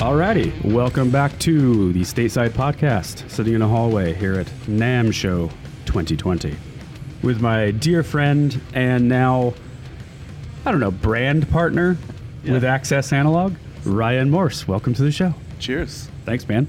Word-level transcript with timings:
Alrighty, 0.00 0.64
welcome 0.64 1.10
back 1.10 1.38
to 1.40 1.92
the 1.92 2.00
Stateside 2.00 2.52
Podcast, 2.52 3.28
sitting 3.30 3.52
in 3.52 3.60
a 3.60 3.68
hallway 3.68 4.14
here 4.14 4.32
at 4.40 4.46
NAMM 4.66 5.12
Show 5.12 5.48
2020 5.84 6.56
with 7.22 7.42
my 7.42 7.70
dear 7.72 8.02
friend 8.02 8.58
and 8.72 9.10
now, 9.10 9.52
I 10.64 10.70
don't 10.70 10.80
know, 10.80 10.90
brand 10.90 11.50
partner 11.50 11.98
with 12.44 12.64
Access 12.64 13.12
Analog, 13.12 13.54
Ryan 13.84 14.30
Morse. 14.30 14.66
Welcome 14.66 14.94
to 14.94 15.02
the 15.02 15.12
show. 15.12 15.34
Cheers. 15.58 16.08
Thanks, 16.24 16.48
man. 16.48 16.66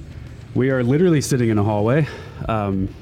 We 0.54 0.70
are 0.70 0.84
literally 0.84 1.22
sitting 1.22 1.48
in 1.48 1.58
a 1.58 1.64
hallway. 1.64 2.10
Um, 2.50 2.94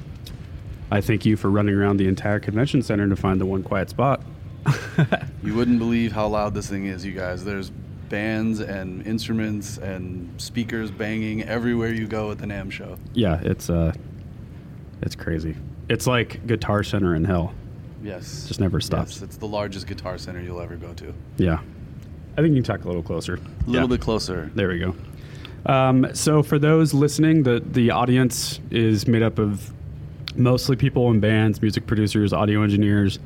I 0.92 1.00
thank 1.00 1.26
you 1.26 1.36
for 1.36 1.50
running 1.50 1.74
around 1.74 1.96
the 1.96 2.06
entire 2.06 2.38
convention 2.38 2.82
center 2.82 3.08
to 3.08 3.16
find 3.16 3.40
the 3.40 3.46
one 3.46 3.64
quiet 3.64 3.90
spot. 3.90 4.22
You 5.42 5.54
wouldn't 5.54 5.78
believe 5.78 6.12
how 6.12 6.28
loud 6.28 6.52
this 6.52 6.68
thing 6.68 6.84
is, 6.84 7.02
you 7.04 7.12
guys. 7.12 7.44
There's 7.44 7.72
bands 8.10 8.60
and 8.60 9.06
instruments 9.06 9.78
and 9.78 10.28
speakers 10.38 10.90
banging 10.90 11.42
everywhere 11.44 11.94
you 11.94 12.06
go 12.06 12.30
at 12.30 12.38
the 12.38 12.46
NAMM 12.46 12.70
show. 12.70 12.98
Yeah, 13.14 13.40
it's 13.42 13.70
uh, 13.70 13.94
it's 15.00 15.16
crazy. 15.16 15.56
It's 15.88 16.06
like 16.06 16.46
Guitar 16.46 16.82
Center 16.82 17.14
in 17.14 17.24
hell. 17.24 17.54
Yes. 18.02 18.46
Just 18.46 18.60
never 18.60 18.80
stops. 18.80 19.14
Yes, 19.14 19.22
it's 19.22 19.36
the 19.36 19.46
largest 19.46 19.86
guitar 19.86 20.18
center 20.18 20.40
you'll 20.40 20.60
ever 20.60 20.76
go 20.76 20.94
to. 20.94 21.14
Yeah. 21.36 21.60
I 22.32 22.42
think 22.42 22.54
you 22.54 22.62
can 22.62 22.64
talk 22.64 22.84
a 22.84 22.86
little 22.86 23.02
closer. 23.02 23.38
A 23.66 23.70
little 23.70 23.88
bit 23.88 24.00
closer. 24.00 24.50
There 24.54 24.68
we 24.68 24.78
go. 24.78 24.94
Um, 25.66 26.14
so 26.14 26.42
for 26.42 26.58
those 26.58 26.94
listening, 26.94 27.42
the 27.42 27.60
the 27.60 27.90
audience 27.90 28.60
is 28.70 29.06
made 29.06 29.22
up 29.22 29.38
of 29.38 29.72
mostly 30.34 30.76
people 30.76 31.10
in 31.10 31.20
bands, 31.20 31.60
music 31.60 31.86
producers, 31.86 32.32
audio 32.32 32.62
engineers, 32.62 33.18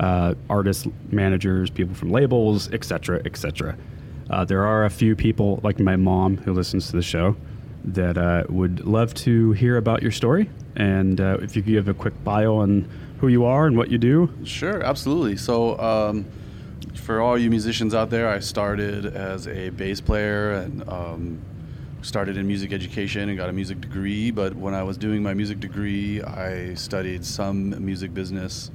uh, 0.00 0.34
artists, 0.48 0.88
managers, 1.10 1.70
people 1.70 1.94
from 1.94 2.10
labels, 2.10 2.72
etc., 2.72 3.22
etc. 3.24 3.76
Uh, 4.30 4.44
there 4.44 4.64
are 4.64 4.84
a 4.84 4.90
few 4.90 5.16
people, 5.16 5.60
like 5.62 5.80
my 5.80 5.96
mom, 5.96 6.36
who 6.38 6.52
listens 6.52 6.86
to 6.86 6.92
the 6.92 7.02
show, 7.02 7.36
that 7.84 8.16
uh, 8.16 8.44
would 8.48 8.86
love 8.86 9.12
to 9.14 9.52
hear 9.52 9.76
about 9.76 10.02
your 10.02 10.12
story. 10.12 10.48
And 10.76 11.20
uh, 11.20 11.38
if 11.42 11.56
you 11.56 11.62
could 11.62 11.72
give 11.72 11.88
a 11.88 11.94
quick 11.94 12.14
bio 12.22 12.56
on 12.56 12.88
who 13.18 13.28
you 13.28 13.44
are 13.44 13.66
and 13.66 13.76
what 13.76 13.90
you 13.90 13.98
do. 13.98 14.32
Sure, 14.44 14.82
absolutely. 14.82 15.36
So, 15.36 15.78
um, 15.78 16.24
for 16.94 17.20
all 17.20 17.36
you 17.36 17.50
musicians 17.50 17.94
out 17.94 18.10
there, 18.10 18.28
I 18.28 18.38
started 18.38 19.04
as 19.04 19.48
a 19.48 19.70
bass 19.70 20.00
player 20.00 20.52
and 20.52 20.88
um, 20.88 21.40
started 22.02 22.36
in 22.36 22.46
music 22.46 22.72
education 22.72 23.28
and 23.28 23.36
got 23.36 23.48
a 23.48 23.52
music 23.52 23.80
degree. 23.80 24.30
But 24.30 24.54
when 24.54 24.74
I 24.74 24.82
was 24.82 24.96
doing 24.96 25.22
my 25.22 25.34
music 25.34 25.60
degree, 25.60 26.22
I 26.22 26.74
studied 26.74 27.24
some 27.24 27.84
music 27.84 28.14
business. 28.14 28.70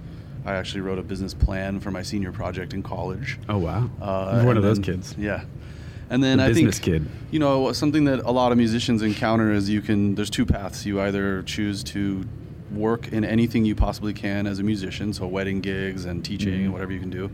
I 0.46 0.56
actually 0.56 0.82
wrote 0.82 1.00
a 1.00 1.04
business 1.04 1.34
plan 1.34 1.80
for 1.80 1.92
my 1.92 2.04
senior 2.04 2.32
project 2.32 2.74
in 2.74 2.84
college. 2.84 3.40
Oh 3.50 3.58
wow, 3.58 3.90
Uh, 4.02 4.34
You're 4.38 4.46
one 4.46 4.58
of 4.58 4.64
those 4.64 4.80
kids. 4.80 5.16
Yeah. 5.18 5.44
And 6.10 6.24
then 6.24 6.38
The 6.38 6.46
I 6.46 6.54
think, 6.54 6.80
kid. 6.82 7.08
you 7.32 7.40
know, 7.40 7.72
something 7.74 8.04
that 8.06 8.20
a 8.20 8.32
lot 8.32 8.52
of 8.52 8.58
musicians 8.60 9.02
encounter 9.02 9.52
is 9.52 9.70
you 9.72 9.82
can, 9.82 10.14
there's 10.14 10.30
two 10.30 10.46
paths. 10.46 10.86
You 10.86 11.02
either 11.02 11.42
choose 11.44 11.84
to 11.86 12.28
work 12.72 13.08
in 13.12 13.26
anything 13.26 13.66
you 13.66 13.74
possibly 13.74 14.14
can 14.14 14.46
as 14.46 14.60
a 14.60 14.64
musician, 14.64 15.14
so 15.14 15.26
wedding 15.26 15.62
gigs 15.62 16.06
and 16.06 16.24
teaching 16.24 16.54
Mm-hmm. 16.54 16.64
and 16.66 16.74
whatever 16.74 16.92
you 16.92 17.00
can 17.00 17.10
do, 17.10 17.32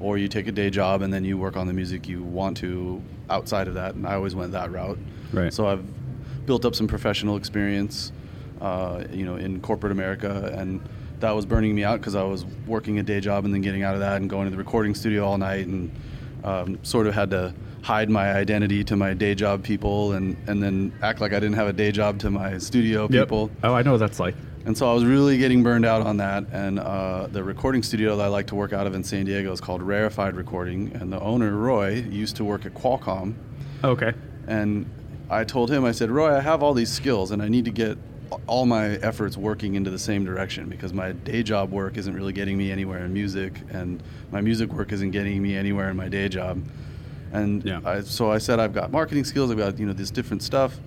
or 0.00 0.16
you 0.16 0.28
take 0.28 0.46
a 0.46 0.52
day 0.52 0.70
job 0.70 1.02
and 1.02 1.12
then 1.12 1.22
you 1.24 1.36
work 1.36 1.54
on 1.58 1.66
the 1.66 1.74
music 1.74 2.08
you 2.08 2.22
want 2.22 2.56
to 2.58 3.02
outside 3.28 3.68
of 3.68 3.74
that. 3.74 3.94
And 3.94 4.06
I 4.06 4.14
always 4.14 4.34
went 4.34 4.52
that 4.52 4.72
route. 4.72 4.98
Right. 5.32 5.52
So 5.52 5.66
I've 5.66 5.84
built 6.46 6.64
up 6.64 6.74
some 6.74 6.86
professional 6.86 7.36
experience, 7.36 8.10
uh, 8.62 9.04
you 9.12 9.26
know, 9.26 9.36
in 9.36 9.60
corporate 9.60 9.92
America, 9.92 10.50
and 10.56 10.80
that 11.24 11.34
was 11.34 11.46
burning 11.46 11.74
me 11.74 11.84
out 11.84 12.00
because 12.00 12.14
I 12.14 12.22
was 12.22 12.44
working 12.66 12.98
a 12.98 13.02
day 13.02 13.18
job 13.20 13.44
and 13.46 13.52
then 13.54 13.62
getting 13.62 13.82
out 13.82 13.94
of 13.94 14.00
that 14.00 14.20
and 14.20 14.28
going 14.28 14.44
to 14.44 14.50
the 14.50 14.56
recording 14.58 14.94
studio 14.94 15.24
all 15.24 15.38
night 15.38 15.66
and 15.66 15.90
um, 16.44 16.78
sort 16.84 17.06
of 17.06 17.14
had 17.14 17.30
to 17.30 17.54
hide 17.82 18.10
my 18.10 18.32
identity 18.34 18.84
to 18.84 18.94
my 18.96 19.14
day 19.14 19.34
job 19.34 19.62
people 19.62 20.12
and, 20.12 20.36
and 20.46 20.62
then 20.62 20.92
act 21.02 21.20
like 21.22 21.32
I 21.32 21.40
didn't 21.40 21.54
have 21.56 21.66
a 21.68 21.72
day 21.72 21.92
job 21.92 22.18
to 22.20 22.30
my 22.30 22.58
studio 22.58 23.08
Yep. 23.10 23.24
people. 23.24 23.50
Oh, 23.62 23.72
I 23.74 23.82
know 23.82 23.92
what 23.92 23.98
that's 23.98 24.20
like. 24.20 24.34
And 24.66 24.76
so 24.76 24.90
I 24.90 24.94
was 24.94 25.04
really 25.04 25.36
getting 25.38 25.62
burned 25.62 25.84
out 25.86 26.02
on 26.02 26.16
that. 26.18 26.44
And 26.52 26.78
uh, 26.78 27.26
the 27.30 27.42
recording 27.42 27.82
studio 27.82 28.16
that 28.16 28.22
I 28.24 28.28
like 28.28 28.46
to 28.48 28.54
work 28.54 28.72
out 28.74 28.86
of 28.86 28.94
in 28.94 29.02
San 29.04 29.24
Diego 29.24 29.50
is 29.52 29.60
called 29.60 29.82
Rarefied 29.82 30.36
Recording. 30.36 30.92
And 30.94 31.12
the 31.12 31.20
owner, 31.20 31.54
Roy, 31.56 32.02
used 32.10 32.36
to 32.36 32.44
work 32.44 32.64
at 32.66 32.72
Qualcomm. 32.74 33.34
Okay. 33.82 34.12
And 34.46 34.86
I 35.30 35.44
told 35.44 35.70
him, 35.70 35.84
I 35.84 35.92
said, 35.92 36.10
Roy, 36.10 36.34
I 36.34 36.40
have 36.40 36.62
all 36.62 36.72
these 36.74 36.90
skills 36.90 37.30
and 37.30 37.42
I 37.42 37.48
need 37.48 37.64
to 37.66 37.70
get 37.70 37.98
all 38.46 38.66
my 38.66 38.90
efforts 38.96 39.36
working 39.36 39.74
into 39.74 39.90
the 39.90 39.98
same 39.98 40.24
direction 40.24 40.68
because 40.68 40.92
my 40.92 41.12
day 41.12 41.42
job 41.42 41.70
work 41.70 41.96
isn't 41.96 42.14
really 42.14 42.32
getting 42.32 42.56
me 42.56 42.70
anywhere 42.70 43.04
in 43.04 43.12
music 43.12 43.60
and 43.70 44.02
my 44.30 44.40
music 44.40 44.72
work 44.72 44.92
isn't 44.92 45.10
getting 45.10 45.42
me 45.42 45.56
anywhere 45.56 45.90
in 45.90 45.96
my 45.96 46.08
day 46.08 46.28
job. 46.28 46.62
And 47.32 47.64
Yeah. 47.64 47.80
I, 47.84 48.00
so 48.00 48.30
I 48.30 48.38
said, 48.38 48.60
I've 48.60 48.72
got 48.72 48.92
marketing 48.92 49.24
skills, 49.24 49.50
I've 49.50 49.58
got, 49.58 49.78
you 49.78 49.86
know, 49.86 49.92
this 49.92 50.10
different 50.10 50.42
stuff. 50.42 50.78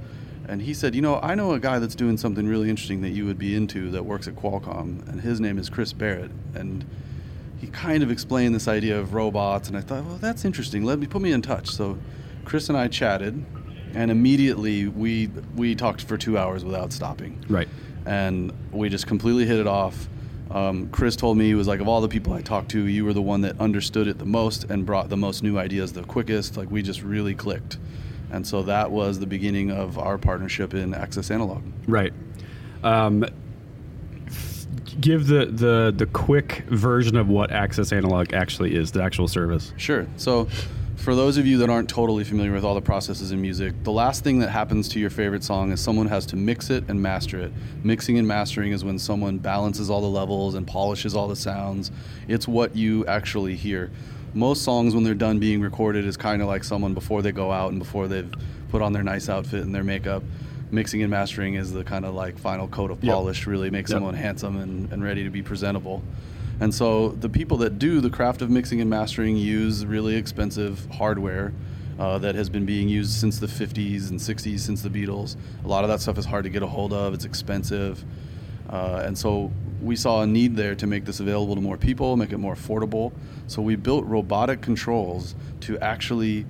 And 0.48 0.62
he 0.62 0.74
said, 0.74 0.96
you 0.96 1.02
know, 1.02 1.20
I 1.22 1.36
know 1.36 1.52
a 1.52 1.60
guy 1.60 1.78
that's 1.80 1.96
doing 1.96 2.16
something 2.18 2.48
really 2.48 2.70
interesting 2.70 3.02
that 3.02 3.10
you 3.10 3.26
would 3.26 3.38
be 3.38 3.54
into 3.56 3.92
that 3.92 4.06
works 4.06 4.30
at 4.30 4.36
Qualcomm, 4.36 5.06
and 5.10 5.20
his 5.20 5.42
name 5.42 5.58
is 5.58 5.68
Chris 5.70 5.92
Barrett. 5.92 6.32
And 6.56 6.86
he 7.60 7.68
kind 7.68 8.02
of 8.02 8.10
explained 8.10 8.56
this 8.56 8.66
idea 8.68 8.98
of 8.98 9.14
robots, 9.14 9.68
and 9.68 9.76
I 9.78 9.82
thought, 9.82 10.06
well, 10.06 10.18
that's 10.18 10.46
interesting. 10.46 10.86
Let 10.86 11.00
me 11.00 11.06
put 11.08 11.22
me 11.22 11.34
in 11.34 11.42
touch. 11.42 11.70
So 11.72 11.98
Chris 12.46 12.70
and 12.70 12.78
I 12.78 12.88
chatted, 12.88 13.44
and 13.94 14.12
immediately 14.12 14.88
we 14.88 15.30
we 15.56 15.76
talked 15.76 16.02
for 16.04 16.18
two 16.18 16.38
hours 16.38 16.64
without 16.64 16.92
stopping. 16.92 17.44
Right. 17.50 17.68
And 18.06 18.54
we 18.72 18.90
just 18.90 19.08
completely 19.08 19.46
hit 19.46 19.60
it 19.60 19.68
off. 19.68 20.08
Um, 20.50 20.90
Chris 20.90 21.18
told 21.18 21.38
me 21.38 21.46
he 21.46 21.56
was 21.56 21.68
like, 21.68 21.82
of 21.82 21.90
all 21.90 22.00
the 22.00 22.08
people 22.08 22.32
I 22.32 22.42
talked 22.42 22.72
to, 22.72 22.86
you 22.86 23.04
were 23.04 23.12
the 23.12 23.22
one 23.22 23.42
that 23.42 23.60
understood 23.60 24.08
it 24.08 24.18
the 24.18 24.26
most 24.26 24.64
and 24.66 24.86
brought 24.86 25.10
the 25.10 25.18
most 25.18 25.44
new 25.44 25.58
ideas 25.58 25.92
the 25.92 26.04
quickest. 26.04 26.56
Like 26.56 26.72
we 26.72 26.82
just 26.82 27.02
really 27.02 27.36
clicked. 27.36 27.78
And 28.32 28.46
so 28.46 28.64
that 28.64 28.92
was 28.92 29.20
the 29.20 29.28
beginning 29.28 29.72
of 29.72 29.98
our 29.98 30.18
partnership 30.18 30.74
in 30.74 30.94
Access 30.94 31.32
Analog. 31.32 31.64
Right. 31.88 32.14
Um, 32.84 33.26
give 35.00 35.28
the, 35.28 35.46
the 35.46 35.94
the 35.96 36.06
quick 36.08 36.64
version 36.68 37.16
of 37.16 37.28
what 37.28 37.52
Access 37.52 37.92
Analog 37.92 38.34
actually 38.34 38.76
is, 38.76 38.92
the 38.92 39.04
actual 39.04 39.28
service. 39.28 39.74
Sure. 39.78 40.08
So, 40.18 40.48
for 40.98 41.16
those 41.16 41.38
of 41.38 41.46
you 41.46 41.60
that 41.60 41.70
aren't 41.70 41.88
totally 41.88 42.24
familiar 42.24 42.52
with 42.52 42.66
all 42.66 42.74
the 42.76 42.82
processes 42.82 43.32
in 43.32 43.42
music, 43.42 43.74
the 43.84 43.92
last 43.92 44.24
thing 44.24 44.40
that 44.40 44.50
happens 44.50 44.90
to 44.90 45.00
your 45.00 45.10
favorite 45.10 45.44
song 45.44 45.72
is 45.72 45.80
someone 45.80 46.08
has 46.08 46.26
to 46.26 46.36
mix 46.36 46.70
it 46.70 46.84
and 46.90 47.02
master 47.02 47.40
it. 47.40 47.52
Mixing 47.84 48.18
and 48.18 48.28
mastering 48.28 48.72
is 48.74 48.84
when 48.84 49.00
someone 49.00 49.38
balances 49.38 49.90
all 49.90 50.02
the 50.02 50.08
levels 50.10 50.56
and 50.56 50.68
polishes 50.68 51.16
all 51.16 51.28
the 51.28 51.36
sounds. 51.36 51.92
It's 52.28 52.48
what 52.48 52.76
you 52.76 53.06
actually 53.06 53.56
hear. 53.56 53.92
Most 54.34 54.64
songs, 54.64 54.94
when 54.94 55.04
they're 55.04 55.14
done 55.14 55.40
being 55.40 55.62
recorded, 55.62 56.04
is 56.04 56.18
kind 56.18 56.42
of 56.42 56.48
like 56.48 56.64
someone 56.64 56.94
before 56.94 57.22
they 57.22 57.32
go 57.32 57.52
out 57.52 57.70
and 57.72 57.80
before 57.80 58.08
they've 58.08 58.30
put 58.70 58.82
on 58.82 58.92
their 58.92 59.04
nice 59.04 59.30
outfit 59.30 59.62
and 59.64 59.74
their 59.74 59.84
makeup. 59.84 60.24
Mixing 60.72 61.02
and 61.02 61.10
mastering 61.10 61.54
is 61.54 61.72
the 61.72 61.84
kind 61.86 62.04
of 62.06 62.14
like 62.14 62.38
final 62.38 62.68
coat 62.68 62.92
of 62.92 63.02
Yep. 63.04 63.14
polish, 63.14 63.48
really 63.48 63.70
makes 63.70 63.90
Yep. 63.90 63.96
someone 63.98 64.14
handsome 64.16 64.58
and, 64.58 64.92
and 64.92 65.02
ready 65.04 65.24
to 65.24 65.30
be 65.30 65.42
presentable. 65.42 66.04
And 66.60 66.74
so 66.74 67.10
the 67.10 67.30
people 67.30 67.58
that 67.58 67.78
do 67.78 68.02
the 68.02 68.10
craft 68.10 68.42
of 68.42 68.50
mixing 68.50 68.82
and 68.82 68.90
mastering 68.90 69.38
use 69.38 69.86
really 69.86 70.16
expensive 70.16 70.88
hardware 70.92 71.54
uh, 72.00 72.18
that 72.20 72.36
has 72.36 72.50
been 72.50 72.66
being 72.66 72.90
used 72.90 73.12
since 73.12 73.40
the 73.40 73.48
50s 73.48 74.10
and 74.10 74.20
60s, 74.20 74.60
since 74.60 74.82
the 74.82 74.90
Beatles. 74.90 75.36
A 75.64 75.68
lot 75.68 75.84
of 75.84 75.90
that 75.90 76.02
stuff 76.02 76.18
is 76.18 76.26
hard 76.26 76.44
to 76.44 76.50
get 76.50 76.64
a 76.64 76.68
hold 76.68 76.94
of, 76.94 77.14
it's 77.14 77.26
expensive. 77.26 78.04
Uh, 78.70 79.02
and 79.06 79.18
so 79.18 79.52
we 79.82 79.96
saw 79.96 80.24
a 80.24 80.28
need 80.28 80.56
there 80.56 80.76
to 80.76 80.88
make 80.88 81.06
this 81.06 81.20
available 81.20 81.56
to 81.56 81.62
more 81.62 81.78
people, 81.78 82.18
make 82.18 82.32
it 82.32 82.38
more 82.38 82.56
affordable. 82.56 83.14
So 83.48 83.62
we 83.62 83.76
built 83.76 84.06
robotic 84.06 84.62
controls 84.62 85.36
to 85.62 85.78
actually 85.80 86.46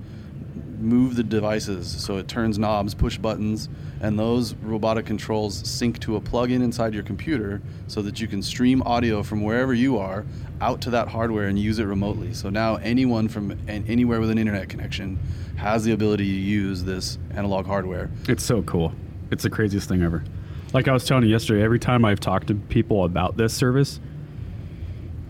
move 0.80 1.16
the 1.16 1.22
devices. 1.22 1.88
So 1.88 2.18
it 2.18 2.28
turns 2.28 2.58
knobs, 2.58 2.94
push 2.94 3.18
buttons, 3.18 3.68
and 4.00 4.18
those 4.18 4.54
robotic 4.54 5.06
controls 5.06 5.68
sync 5.68 5.98
to 6.00 6.16
a 6.16 6.20
plug-in 6.20 6.62
inside 6.62 6.94
your 6.94 7.02
computer 7.02 7.60
so 7.86 8.02
that 8.02 8.20
you 8.20 8.28
can 8.28 8.42
stream 8.42 8.82
audio 8.82 9.22
from 9.22 9.42
wherever 9.42 9.74
you 9.74 9.98
are 9.98 10.24
out 10.60 10.80
to 10.82 10.90
that 10.90 11.08
hardware 11.08 11.46
and 11.48 11.58
use 11.58 11.78
it 11.78 11.84
remotely. 11.84 12.34
So 12.34 12.50
now 12.50 12.76
anyone 12.76 13.28
from 13.28 13.58
anywhere 13.68 14.20
with 14.20 14.30
an 14.30 14.38
internet 14.38 14.68
connection 14.68 15.18
has 15.56 15.84
the 15.84 15.92
ability 15.92 16.24
to 16.24 16.40
use 16.40 16.84
this 16.84 17.18
analog 17.34 17.66
hardware. 17.66 18.10
It's 18.28 18.44
so 18.44 18.62
cool. 18.62 18.92
It's 19.30 19.42
the 19.42 19.50
craziest 19.50 19.88
thing 19.88 20.02
ever. 20.02 20.24
Like 20.72 20.86
I 20.86 20.92
was 20.92 21.04
telling 21.04 21.24
you 21.24 21.30
yesterday, 21.30 21.62
every 21.62 21.78
time 21.78 22.04
I've 22.04 22.20
talked 22.20 22.48
to 22.48 22.54
people 22.54 23.04
about 23.04 23.36
this 23.36 23.54
service, 23.54 24.00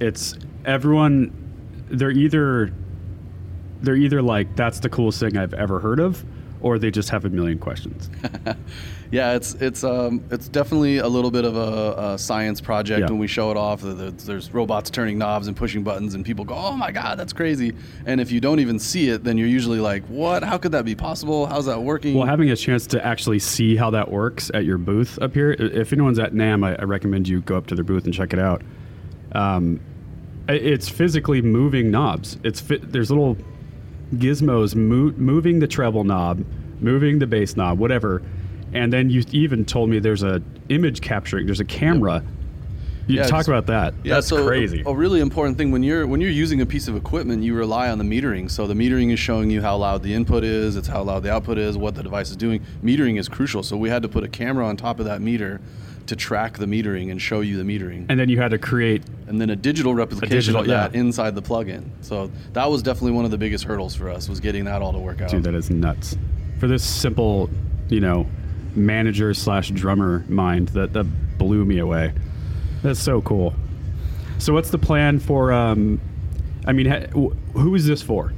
it's 0.00 0.34
everyone 0.64 1.32
they're 1.90 2.10
either 2.10 2.72
they're 3.82 3.96
either 3.96 4.22
like 4.22 4.56
that's 4.56 4.80
the 4.80 4.88
coolest 4.88 5.20
thing 5.20 5.36
I've 5.36 5.54
ever 5.54 5.78
heard 5.80 6.00
of 6.00 6.24
or 6.60 6.78
they 6.78 6.90
just 6.90 7.10
have 7.10 7.24
a 7.24 7.30
million 7.30 7.58
questions. 7.58 8.10
Yeah, 9.10 9.32
it's 9.36 9.54
it's 9.54 9.84
um 9.84 10.22
it's 10.30 10.48
definitely 10.48 10.98
a 10.98 11.08
little 11.08 11.30
bit 11.30 11.46
of 11.46 11.56
a, 11.56 12.12
a 12.12 12.18
science 12.18 12.60
project 12.60 13.00
Yeah. 13.00 13.06
when 13.06 13.18
we 13.18 13.26
show 13.26 13.50
it 13.50 13.56
off. 13.56 13.80
There's, 13.82 14.52
robots 14.52 14.90
turning 14.90 15.16
knobs 15.16 15.46
and 15.48 15.56
pushing 15.56 15.82
buttons, 15.82 16.12
and 16.14 16.26
people 16.26 16.44
go, 16.44 16.54
"Oh 16.54 16.76
my 16.76 16.92
god, 16.92 17.18
that's 17.18 17.32
crazy!" 17.32 17.72
And 18.04 18.20
if 18.20 18.30
you 18.30 18.38
don't 18.38 18.60
even 18.60 18.78
see 18.78 19.08
it, 19.08 19.24
then 19.24 19.38
you're 19.38 19.48
usually 19.48 19.80
like, 19.80 20.04
"What? 20.08 20.42
How 20.44 20.58
could 20.58 20.72
that 20.72 20.84
be 20.84 20.94
possible? 20.94 21.46
How's 21.46 21.64
that 21.64 21.80
working?" 21.82 22.16
Well, 22.18 22.26
having 22.26 22.50
a 22.50 22.56
chance 22.56 22.86
to 22.88 23.02
actually 23.02 23.38
see 23.38 23.76
how 23.76 23.88
that 23.92 24.10
works 24.10 24.50
at 24.52 24.66
your 24.66 24.76
booth 24.76 25.18
up 25.22 25.32
here, 25.32 25.52
if 25.52 25.90
anyone's 25.94 26.18
at 26.18 26.34
NAMM, 26.34 26.66
I, 26.66 26.74
I 26.74 26.84
recommend 26.84 27.28
you 27.28 27.40
go 27.40 27.56
up 27.56 27.66
to 27.68 27.74
their 27.74 27.84
booth 27.84 28.04
and 28.04 28.12
check 28.12 28.34
it 28.34 28.38
out. 28.38 28.60
Um, 29.32 29.80
it's 30.50 30.90
physically 30.90 31.40
moving 31.40 31.90
knobs. 31.90 32.36
It's 32.44 32.60
fi- 32.60 32.76
there's 32.82 33.10
little 33.10 33.38
gizmos 34.14 34.74
mo- 34.74 35.12
moving 35.16 35.58
the 35.58 35.66
treble 35.66 36.04
knob, 36.04 36.44
moving 36.80 37.18
the 37.18 37.26
bass 37.26 37.56
knob, 37.56 37.78
whatever. 37.78 38.22
And 38.72 38.92
then 38.92 39.10
you 39.10 39.24
even 39.32 39.64
told 39.64 39.88
me 39.90 39.98
there's 39.98 40.22
a 40.22 40.42
image 40.68 41.00
capturing. 41.00 41.46
There's 41.46 41.60
a 41.60 41.64
camera. 41.64 42.22
You 43.06 43.16
Yeah, 43.16 43.26
talk 43.26 43.46
about 43.48 43.66
that. 43.66 43.94
Yeah, 44.04 44.16
That's 44.16 44.26
so 44.26 44.46
crazy. 44.46 44.82
A, 44.84 44.90
a 44.90 44.94
really 44.94 45.20
important 45.20 45.56
thing 45.56 45.70
when 45.70 45.82
you're 45.82 46.06
when 46.06 46.20
you're 46.20 46.30
using 46.30 46.60
a 46.60 46.66
piece 46.66 46.88
of 46.88 46.96
equipment, 46.96 47.42
you 47.42 47.54
rely 47.54 47.88
on 47.88 47.96
the 47.96 48.04
metering. 48.04 48.50
So 48.50 48.66
the 48.66 48.74
metering 48.74 49.10
is 49.10 49.18
showing 49.18 49.48
you 49.50 49.62
how 49.62 49.78
loud 49.78 50.02
the 50.02 50.12
input 50.12 50.44
is, 50.44 50.76
it's 50.76 50.88
how 50.88 51.02
loud 51.02 51.22
the 51.22 51.32
output 51.32 51.56
is, 51.56 51.78
what 51.78 51.94
the 51.94 52.02
device 52.02 52.28
is 52.28 52.36
doing. 52.36 52.62
Metering 52.84 53.18
is 53.18 53.26
crucial. 53.26 53.62
So 53.62 53.78
we 53.78 53.88
had 53.88 54.02
to 54.02 54.08
put 54.08 54.24
a 54.24 54.28
camera 54.28 54.66
on 54.66 54.76
top 54.76 54.98
of 54.98 55.06
that 55.06 55.22
meter 55.22 55.58
to 56.08 56.16
track 56.16 56.58
the 56.58 56.66
metering 56.66 57.10
and 57.10 57.20
show 57.20 57.40
you 57.40 57.56
the 57.56 57.62
metering. 57.62 58.06
and 58.08 58.18
then 58.18 58.28
you 58.28 58.38
had 58.38 58.50
to 58.50 58.58
create 58.58 59.02
and 59.26 59.40
then 59.40 59.50
a 59.50 59.56
digital 59.56 59.94
replication 59.94 60.36
digital- 60.36 60.60
of 60.62 60.66
that 60.66 60.94
yeah. 60.94 61.00
inside 61.00 61.34
the 61.34 61.42
plugin. 61.42 61.84
So 62.00 62.30
that 62.54 62.70
was 62.70 62.82
definitely 62.82 63.12
one 63.12 63.24
of 63.24 63.30
the 63.30 63.38
biggest 63.38 63.64
hurdles 63.64 63.94
for 63.94 64.08
us 64.08 64.28
was 64.28 64.40
getting 64.40 64.64
that 64.64 64.82
all 64.82 64.92
to 64.92 64.98
work 64.98 65.20
out. 65.20 65.30
Dude, 65.30 65.44
that 65.44 65.54
is 65.54 65.70
nuts. 65.70 66.16
For 66.58 66.66
this 66.66 66.82
simple, 66.82 67.48
you 67.88 68.00
know, 68.00 68.26
manager 68.74 69.32
slash 69.34 69.70
drummer 69.70 70.24
mind, 70.28 70.68
that 70.68 70.92
that 70.94 71.04
blew 71.38 71.64
me 71.64 71.78
away. 71.78 72.12
That's 72.82 73.00
so 73.00 73.20
cool. 73.22 73.54
So, 74.38 74.52
what's 74.52 74.70
the 74.70 74.78
plan 74.78 75.18
for? 75.18 75.52
Um, 75.52 76.00
I 76.66 76.72
mean, 76.72 76.86
ha- 76.86 77.06
wh- 77.14 77.34
who 77.58 77.74
is 77.74 77.86
this 77.86 78.02
for? 78.02 78.32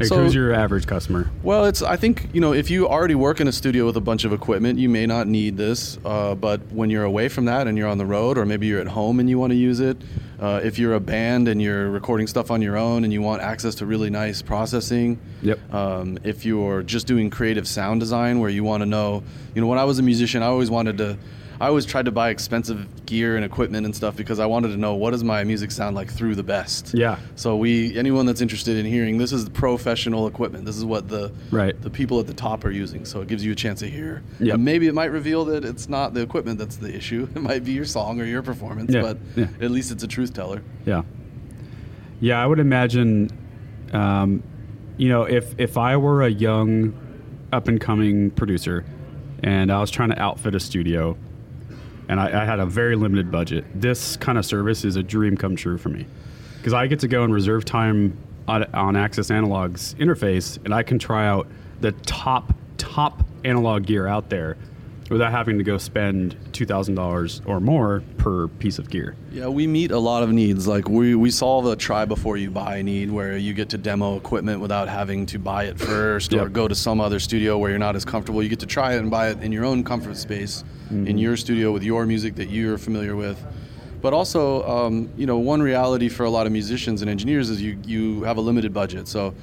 Like, 0.00 0.08
So- 0.08 0.22
who's 0.22 0.34
your 0.34 0.52
average 0.54 0.86
customer? 0.86 1.30
Well, 1.42 1.66
it's 1.66 1.82
I 1.82 1.96
think 1.96 2.28
you 2.32 2.40
know 2.40 2.54
if 2.54 2.70
you 2.70 2.88
already 2.88 3.14
work 3.14 3.38
in 3.40 3.46
a 3.48 3.52
studio 3.52 3.84
with 3.84 3.96
a 3.96 4.00
bunch 4.00 4.24
of 4.24 4.32
equipment, 4.32 4.78
you 4.78 4.88
may 4.88 5.06
not 5.06 5.28
need 5.28 5.56
this. 5.58 5.98
Uh, 6.04 6.34
but 6.34 6.60
when 6.72 6.88
you're 6.88 7.04
away 7.04 7.28
from 7.28 7.44
that 7.44 7.66
and 7.68 7.76
you're 7.76 7.88
on 7.88 7.98
the 7.98 8.06
road, 8.06 8.38
or 8.38 8.46
maybe 8.46 8.66
you're 8.66 8.80
at 8.80 8.88
home 8.88 9.20
and 9.20 9.28
you 9.28 9.38
want 9.38 9.50
to 9.52 9.56
use 9.56 9.78
it, 9.78 9.98
uh, 10.40 10.60
if 10.64 10.78
you're 10.78 10.94
a 10.94 11.00
band 11.00 11.48
and 11.48 11.60
you're 11.60 11.90
recording 11.90 12.26
stuff 12.26 12.50
on 12.50 12.62
your 12.62 12.78
own 12.78 13.04
and 13.04 13.12
you 13.12 13.20
want 13.20 13.42
access 13.42 13.74
to 13.76 13.84
really 13.86 14.08
nice 14.08 14.40
processing, 14.40 15.18
Yep. 15.42 15.58
Um, 15.74 16.18
if 16.24 16.44
you're 16.46 16.82
just 16.82 17.06
doing 17.06 17.28
creative 17.30 17.68
sound 17.68 18.00
design, 18.00 18.40
where 18.40 18.50
you 18.50 18.64
want 18.64 18.80
to 18.82 18.86
know, 18.86 19.22
you 19.54 19.60
know, 19.60 19.66
when 19.66 19.78
I 19.78 19.84
was 19.84 19.98
a 19.98 20.02
musician, 20.02 20.42
I 20.42 20.46
always 20.46 20.70
wanted 20.70 20.96
to. 20.98 21.18
I 21.60 21.66
always 21.68 21.84
tried 21.84 22.06
to 22.06 22.10
buy 22.10 22.30
expensive 22.30 23.04
gear 23.04 23.36
and 23.36 23.44
equipment 23.44 23.84
and 23.84 23.94
stuff 23.94 24.16
because 24.16 24.38
I 24.40 24.46
wanted 24.46 24.68
to 24.68 24.78
know 24.78 24.94
what 24.94 25.10
does 25.10 25.22
my 25.22 25.44
music 25.44 25.70
sound 25.70 25.94
like 25.94 26.10
through 26.10 26.34
the 26.34 26.42
best. 26.42 26.94
Yeah. 26.94 27.18
So 27.36 27.54
we, 27.56 27.94
anyone 27.98 28.24
that's 28.24 28.40
interested 28.40 28.78
in 28.78 28.86
hearing, 28.86 29.18
this 29.18 29.30
is 29.30 29.46
professional 29.50 30.26
equipment. 30.26 30.64
This 30.64 30.76
is 30.78 30.86
what 30.86 31.08
the 31.08 31.30
Right. 31.50 31.78
the 31.82 31.90
people 31.90 32.18
at 32.18 32.26
the 32.26 32.32
top 32.32 32.64
are 32.64 32.70
using. 32.70 33.04
So 33.04 33.20
it 33.20 33.28
gives 33.28 33.44
you 33.44 33.52
a 33.52 33.54
chance 33.54 33.80
to 33.80 33.90
hear. 33.90 34.22
Yeah. 34.38 34.56
Maybe 34.56 34.86
it 34.86 34.94
might 34.94 35.12
reveal 35.12 35.44
that 35.46 35.64
it's 35.66 35.86
not 35.88 36.14
the 36.14 36.22
equipment 36.22 36.58
that's 36.58 36.76
the 36.76 36.94
issue. 36.94 37.28
It 37.36 37.42
might 37.42 37.62
be 37.64 37.72
your 37.72 37.84
song 37.84 38.20
or 38.20 38.24
your 38.24 38.42
performance. 38.42 38.92
Yeah, 38.94 39.02
But 39.02 39.18
yeah. 39.36 39.48
at 39.60 39.70
least 39.70 39.92
it's 39.92 40.02
a 40.02 40.08
truth 40.08 40.32
teller. 40.32 40.62
Yeah. 40.86 41.02
Yeah, 42.20 42.42
I 42.42 42.46
would 42.46 42.58
imagine, 42.58 43.30
um, 43.92 44.42
you 44.96 45.08
know, 45.08 45.24
if 45.24 45.54
if 45.58 45.76
I 45.78 45.96
were 45.96 46.22
a 46.22 46.28
young, 46.30 46.94
up 47.52 47.68
and 47.68 47.80
coming 47.80 48.30
producer, 48.30 48.84
and 49.42 49.70
I 49.72 49.80
was 49.80 49.90
trying 49.90 50.10
to 50.10 50.18
outfit 50.20 50.54
a 50.54 50.60
studio, 50.60 51.16
and 52.10 52.18
I, 52.18 52.42
I 52.42 52.44
had 52.44 52.58
a 52.58 52.66
very 52.66 52.96
limited 52.96 53.30
budget, 53.30 53.64
this 53.72 54.16
kind 54.16 54.36
of 54.36 54.44
service 54.44 54.84
is 54.84 54.96
a 54.96 55.02
dream 55.02 55.36
come 55.36 55.54
true 55.54 55.78
for 55.78 55.90
me, 55.90 56.04
because 56.58 56.72
I 56.72 56.88
get 56.88 56.98
to 57.00 57.08
go 57.08 57.22
and 57.22 57.32
reserve 57.32 57.64
time 57.64 58.18
on, 58.48 58.64
on 58.74 58.96
Access 58.96 59.30
Analog's 59.30 59.94
interface, 59.94 60.58
and 60.64 60.74
I 60.74 60.82
can 60.82 60.98
try 60.98 61.28
out 61.28 61.46
the 61.80 61.92
top 61.92 62.52
top 62.78 63.22
analog 63.44 63.86
gear 63.86 64.08
out 64.08 64.28
there, 64.28 64.56
without 65.10 65.32
having 65.32 65.58
to 65.58 65.64
go 65.64 65.76
spend 65.76 66.36
two 66.52 66.64
thousand 66.64 66.94
dollars 66.94 67.42
or 67.44 67.60
more 67.60 68.02
per 68.16 68.48
piece 68.48 68.78
of 68.78 68.88
gear. 68.88 69.16
Yeah, 69.32 69.48
we 69.48 69.66
meet 69.66 69.90
a 69.90 69.98
lot 69.98 70.22
of 70.22 70.30
needs. 70.32 70.66
Like 70.66 70.88
we, 70.88 71.14
we 71.14 71.30
solve 71.30 71.66
a 71.66 71.76
try 71.76 72.06
before 72.06 72.38
you 72.38 72.50
buy 72.50 72.80
need 72.80 73.10
where 73.10 73.36
you 73.36 73.52
get 73.52 73.68
to 73.70 73.78
demo 73.78 74.16
equipment 74.16 74.60
without 74.60 74.88
having 74.88 75.26
to 75.26 75.38
buy 75.38 75.64
it 75.64 75.78
first 75.78 76.32
or 76.32 76.48
go 76.48 76.66
to 76.66 76.74
some 76.74 77.00
other 77.00 77.18
studio 77.20 77.58
where 77.58 77.70
you're 77.70 77.78
not 77.78 77.96
as 77.96 78.04
comfortable. 78.04 78.42
You 78.42 78.48
get 78.48 78.60
to 78.60 78.66
try 78.66 78.94
it 78.94 79.00
and 79.00 79.10
buy 79.10 79.28
it 79.30 79.42
in 79.42 79.52
your 79.52 79.66
own 79.66 79.84
comfort 79.84 80.16
space 80.16 80.64
in 80.90 81.18
your 81.18 81.36
studio 81.36 81.70
with 81.70 81.84
your 81.84 82.04
music 82.06 82.34
that 82.36 82.48
you're 82.48 82.78
familiar 82.78 83.14
with. 83.14 83.38
But 84.00 84.12
also, 84.12 84.66
um, 84.66 85.10
you 85.16 85.26
know, 85.26 85.38
one 85.38 85.60
reality 85.60 86.08
for 86.08 86.24
a 86.24 86.30
lot 86.30 86.46
of 86.46 86.52
musicians 86.52 87.02
and 87.02 87.10
engineers 87.10 87.50
is 87.50 87.60
you, 87.60 87.78
you 87.84 88.22
have 88.22 88.38
a 88.38 88.40
limited 88.40 88.72
budget. 88.72 89.06
So 89.06 89.34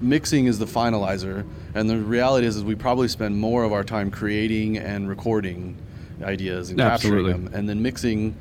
mixing 0.00 0.46
is 0.46 0.58
the 0.58 0.66
finalizer, 0.66 1.46
and 1.74 1.88
the 1.88 1.96
reality 1.98 2.46
is, 2.46 2.56
is 2.56 2.64
we 2.64 2.74
probably 2.74 3.08
spend 3.08 3.36
more 3.38 3.64
of 3.64 3.72
our 3.72 3.84
time 3.84 4.10
creating 4.10 4.78
and 4.78 5.08
recording 5.08 5.76
ideas 6.22 6.70
and 6.70 6.80
Absolutely. 6.80 7.30
capturing 7.32 7.44
them, 7.46 7.54
and 7.54 7.68
then 7.68 7.82
mixing 7.82 8.36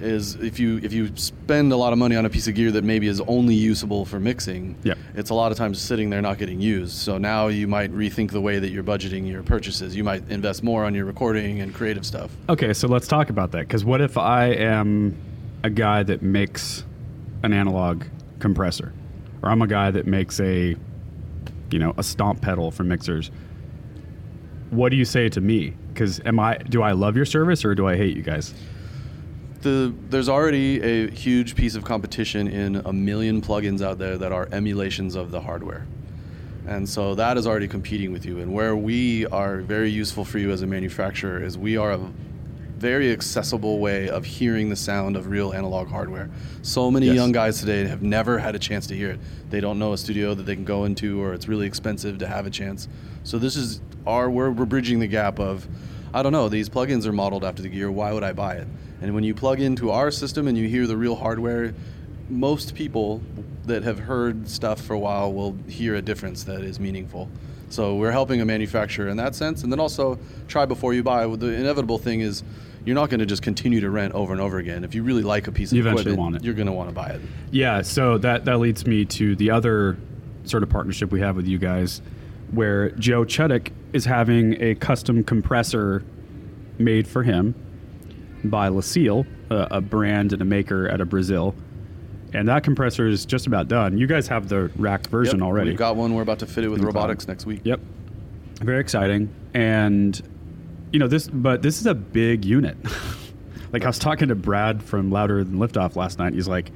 is 0.00 0.36
if 0.36 0.60
you 0.60 0.78
if 0.84 0.92
you 0.92 1.10
spend 1.16 1.72
a 1.72 1.76
lot 1.76 1.92
of 1.92 1.98
money 1.98 2.14
on 2.14 2.24
a 2.24 2.30
piece 2.30 2.46
of 2.46 2.54
gear 2.54 2.70
that 2.70 2.84
maybe 2.84 3.08
is 3.08 3.20
only 3.22 3.54
usable 3.56 4.04
for 4.04 4.20
mixing, 4.20 4.76
Yep. 4.84 4.96
it's 5.16 5.30
a 5.30 5.34
lot 5.34 5.50
of 5.50 5.58
times 5.58 5.80
sitting 5.80 6.08
there 6.08 6.22
not 6.22 6.38
getting 6.38 6.60
used. 6.60 6.92
So 6.96 7.18
now 7.18 7.48
you 7.48 7.66
might 7.66 7.90
rethink 7.92 8.30
the 8.30 8.40
way 8.40 8.60
that 8.60 8.68
you're 8.70 8.84
budgeting 8.84 9.28
your 9.28 9.42
purchases. 9.42 9.96
You 9.96 10.04
might 10.04 10.22
invest 10.30 10.62
more 10.62 10.84
on 10.84 10.94
your 10.94 11.04
recording 11.04 11.60
and 11.62 11.74
creative 11.74 12.06
stuff. 12.06 12.30
Okay, 12.48 12.72
so 12.74 12.86
let's 12.86 13.08
talk 13.08 13.28
about 13.28 13.50
that. 13.52 13.62
Because 13.66 13.84
what 13.84 14.00
if 14.00 14.16
I 14.16 14.46
am 14.52 15.16
a 15.64 15.70
guy 15.70 16.04
that 16.04 16.22
makes 16.22 16.84
an 17.42 17.52
analog 17.52 18.04
compressor, 18.38 18.92
or 19.42 19.48
I'm 19.50 19.62
a 19.62 19.66
guy 19.66 19.90
that 19.90 20.06
makes 20.06 20.38
a, 20.38 20.76
you 21.70 21.78
know, 21.78 21.94
a 21.96 22.02
stomp 22.02 22.40
pedal 22.40 22.70
for 22.70 22.84
mixers? 22.84 23.30
What 24.70 24.90
do 24.90 24.96
you 24.96 25.04
say 25.04 25.28
to 25.30 25.40
me? 25.40 25.74
Because 25.88 26.20
am 26.24 26.38
I 26.38 26.58
do 26.58 26.82
I 26.82 26.92
love 26.92 27.16
your 27.16 27.24
service 27.24 27.64
or 27.64 27.74
do 27.74 27.86
I 27.86 27.96
hate 27.96 28.16
you 28.16 28.22
guys? 28.22 28.54
the 29.60 29.92
there's 30.08 30.28
already 30.28 30.80
a 30.80 31.10
huge 31.10 31.56
piece 31.56 31.74
of 31.74 31.84
competition 31.84 32.48
in 32.48 32.76
a 32.76 32.92
million 32.92 33.42
plugins 33.42 33.82
out 33.82 33.98
there 33.98 34.16
that 34.18 34.32
are 34.32 34.48
emulations 34.52 35.14
of 35.14 35.30
the 35.30 35.40
hardware. 35.40 35.86
And 36.66 36.88
so 36.88 37.14
that 37.14 37.38
is 37.38 37.46
already 37.46 37.68
competing 37.68 38.12
with 38.12 38.26
you. 38.26 38.40
And 38.40 38.52
where 38.52 38.76
we 38.76 39.26
are 39.26 39.58
very 39.58 39.90
useful 39.90 40.24
for 40.24 40.38
you 40.38 40.50
as 40.50 40.60
a 40.62 40.66
manufacturer 40.66 41.42
is 41.42 41.56
we 41.56 41.76
are 41.76 41.92
a 41.92 42.00
very 42.78 43.10
accessible 43.12 43.80
way 43.80 44.08
of 44.08 44.24
hearing 44.24 44.70
the 44.70 44.76
sound 44.76 45.16
of 45.16 45.26
real 45.26 45.52
analog 45.52 45.88
hardware. 45.88 46.30
So 46.62 46.90
many 46.90 47.06
Yes. 47.06 47.16
young 47.16 47.32
guys 47.32 47.58
today 47.58 47.84
have 47.86 48.02
never 48.02 48.38
had 48.38 48.54
a 48.54 48.58
chance 48.58 48.86
to 48.86 48.94
hear 48.94 49.10
it. 49.10 49.20
They 49.50 49.60
don't 49.60 49.78
know 49.80 49.92
a 49.92 49.98
studio 49.98 50.34
that 50.34 50.44
they 50.44 50.54
can 50.54 50.64
go 50.64 50.84
into, 50.84 51.20
or 51.20 51.34
it's 51.34 51.48
really 51.48 51.66
expensive 51.66 52.18
to 52.18 52.28
have 52.28 52.46
a 52.46 52.50
chance. 52.50 52.86
So 53.24 53.38
this 53.38 53.56
is 53.56 53.80
our 54.06 54.30
we're, 54.30 54.50
we're 54.50 54.64
bridging 54.64 55.00
the 55.00 55.08
gap 55.08 55.40
of, 55.40 55.66
I 56.14 56.22
don't 56.22 56.32
know, 56.32 56.48
these 56.48 56.68
plugins 56.68 57.04
are 57.04 57.12
modeled 57.12 57.44
after 57.44 57.62
the 57.62 57.68
gear. 57.68 57.90
Why 57.90 58.12
would 58.12 58.22
I 58.22 58.32
buy 58.32 58.54
it? 58.54 58.68
And 59.02 59.12
when 59.12 59.24
you 59.24 59.34
plug 59.34 59.60
into 59.60 59.90
our 59.90 60.10
system 60.12 60.46
and 60.46 60.56
you 60.56 60.68
hear 60.68 60.86
the 60.86 60.96
real 60.96 61.16
hardware, 61.16 61.74
most 62.30 62.74
people 62.76 63.20
that 63.66 63.82
have 63.82 63.98
heard 63.98 64.48
stuff 64.48 64.80
for 64.80 64.94
a 64.94 64.98
while 64.98 65.32
will 65.32 65.56
hear 65.68 65.96
a 65.96 66.02
difference 66.02 66.44
that 66.44 66.62
is 66.62 66.78
meaningful. 66.78 67.28
So 67.70 67.96
we're 67.96 68.12
helping 68.12 68.40
a 68.40 68.44
manufacturer 68.44 69.08
in 69.08 69.16
that 69.18 69.34
sense, 69.34 69.62
and 69.62 69.70
then 69.72 69.80
also 69.80 70.18
try 70.46 70.64
before 70.64 70.94
you 70.94 71.02
buy. 71.02 71.26
The 71.26 71.48
inevitable 71.48 71.98
thing 71.98 72.20
is 72.20 72.42
you're 72.88 72.94
not 72.94 73.10
going 73.10 73.20
to 73.20 73.26
just 73.26 73.42
continue 73.42 73.80
to 73.80 73.90
rent 73.90 74.14
over 74.14 74.32
and 74.32 74.40
over 74.40 74.56
again. 74.56 74.82
If 74.82 74.94
you 74.94 75.02
really 75.02 75.22
like 75.22 75.46
a 75.46 75.52
piece 75.52 75.72
of 75.72 75.76
You 75.76 75.86
equipment, 75.86 76.42
you're 76.42 76.54
going 76.54 76.68
to 76.68 76.72
want 76.72 76.88
to 76.88 76.94
buy 76.94 77.08
it. 77.08 77.20
Yeah, 77.50 77.82
so 77.82 78.16
that 78.18 78.46
that 78.46 78.58
leads 78.60 78.86
me 78.86 79.04
to 79.04 79.36
the 79.36 79.50
other 79.50 79.98
sort 80.44 80.62
of 80.62 80.70
partnership 80.70 81.12
we 81.12 81.20
have 81.20 81.36
with 81.36 81.46
you 81.46 81.58
guys, 81.58 82.00
where 82.50 82.90
Joe 82.92 83.24
Chuddick 83.24 83.72
is 83.92 84.06
having 84.06 84.60
a 84.62 84.74
custom 84.74 85.22
compressor 85.22 86.02
made 86.78 87.06
for 87.06 87.22
him 87.22 87.54
by 88.44 88.68
Lucille, 88.68 89.26
a, 89.50 89.68
a 89.72 89.80
brand 89.82 90.32
and 90.32 90.40
a 90.40 90.46
maker 90.46 90.90
out 90.90 91.02
of 91.02 91.10
Brazil, 91.10 91.54
and 92.32 92.48
that 92.48 92.64
compressor 92.64 93.06
is 93.06 93.26
just 93.26 93.46
about 93.46 93.68
done. 93.68 93.98
You 93.98 94.06
guys 94.06 94.28
have 94.28 94.48
the 94.48 94.70
rack 94.76 95.06
version 95.08 95.40
Yep, 95.40 95.46
already. 95.46 95.70
We've 95.72 95.78
got 95.78 95.96
one. 95.96 96.14
We're 96.14 96.22
about 96.22 96.38
to 96.38 96.46
fit 96.46 96.64
it 96.64 96.68
with 96.68 96.82
robotics 96.82 97.28
next 97.28 97.44
week. 97.44 97.60
Yep. 97.64 97.80
Very 98.62 98.80
exciting. 98.80 99.34
And 99.52 100.20
you 100.92 100.98
know, 100.98 101.08
this 101.08 101.28
but 101.28 101.62
this 101.62 101.80
is 101.80 101.86
a 101.86 101.94
big 101.94 102.44
unit. 102.44 102.76
like 103.72 103.84
I 103.84 103.86
was 103.86 103.98
talking 103.98 104.28
to 104.28 104.34
Brad 104.34 104.82
from 104.82 105.10
Louder 105.10 105.44
Than 105.44 105.58
Liftoff 105.58 105.96
last 105.96 106.18
night. 106.18 106.34
He's 106.34 106.48
like, 106.48 106.70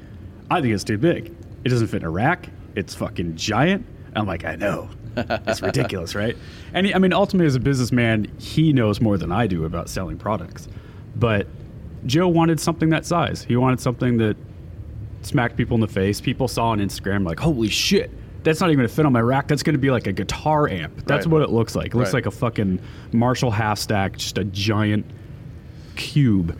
I 0.50 0.61
think 0.61 0.75
it's 0.75 0.85
too 0.85 0.99
big. 0.99 1.35
It 1.64 1.69
doesn't 1.69 1.88
fit 1.88 2.02
in 2.02 2.07
a 2.07 2.11
rack. 2.11 2.49
It's 2.75 2.95
fucking 2.95 3.37
giant. 3.37 3.87
I'm 4.14 4.26
like, 4.26 4.45
I 4.45 4.57
know. 4.57 4.90
It's 5.16 5.62
ridiculous, 5.62 6.14
right? 6.14 6.37
And 6.75 6.87
he, 6.87 6.95
I 6.95 6.99
mean, 6.99 7.12
ultimately, 7.12 7.47
as 7.47 7.54
a 7.54 7.61
businessman, 7.61 8.31
he 8.38 8.73
knows 8.73 9.00
more 9.00 9.16
than 9.16 9.33
I 9.33 9.47
do 9.47 9.64
about 9.64 9.88
selling 9.88 10.19
products. 10.19 10.69
But 11.16 11.47
Joe 12.07 12.28
wanted 12.28 12.61
something 12.61 12.90
that 12.90 13.07
size. 13.07 13.45
He 13.45 13.57
wanted 13.57 13.81
something 13.81 14.19
that 14.19 14.37
smacked 15.23 15.57
people 15.57 15.75
in 15.76 15.81
the 15.81 15.88
face. 15.88 16.21
People 16.21 16.49
saw 16.49 16.69
on 16.69 16.78
Instagram 16.78 17.26
like, 17.26 17.38
holy 17.38 17.69
shit, 17.69 18.11
that's 18.45 18.61
not 18.61 18.69
even 18.71 18.79
gonna 18.79 18.89
fit 18.89 19.07
on 19.07 19.13
my 19.13 19.21
rack. 19.21 19.49
That's 19.49 19.63
gonna 19.63 19.79
be 19.79 19.91
like 19.91 20.07
a 20.07 20.13
guitar 20.13 20.69
amp. 20.69 21.05
That's 21.07 21.27
Right. 21.27 21.33
what 21.33 21.43
it 21.43 21.51
looks 21.51 21.75
like. 21.75 21.89
It 21.89 21.95
looks 21.97 22.09
Right. 22.13 22.25
like 22.25 22.27
a 22.27 22.31
fucking 22.37 22.81
Marshall 23.13 23.51
half 23.51 23.79
stack, 23.79 24.17
just 24.19 24.39
a 24.39 24.45
giant 24.45 25.05
cube. 25.97 26.57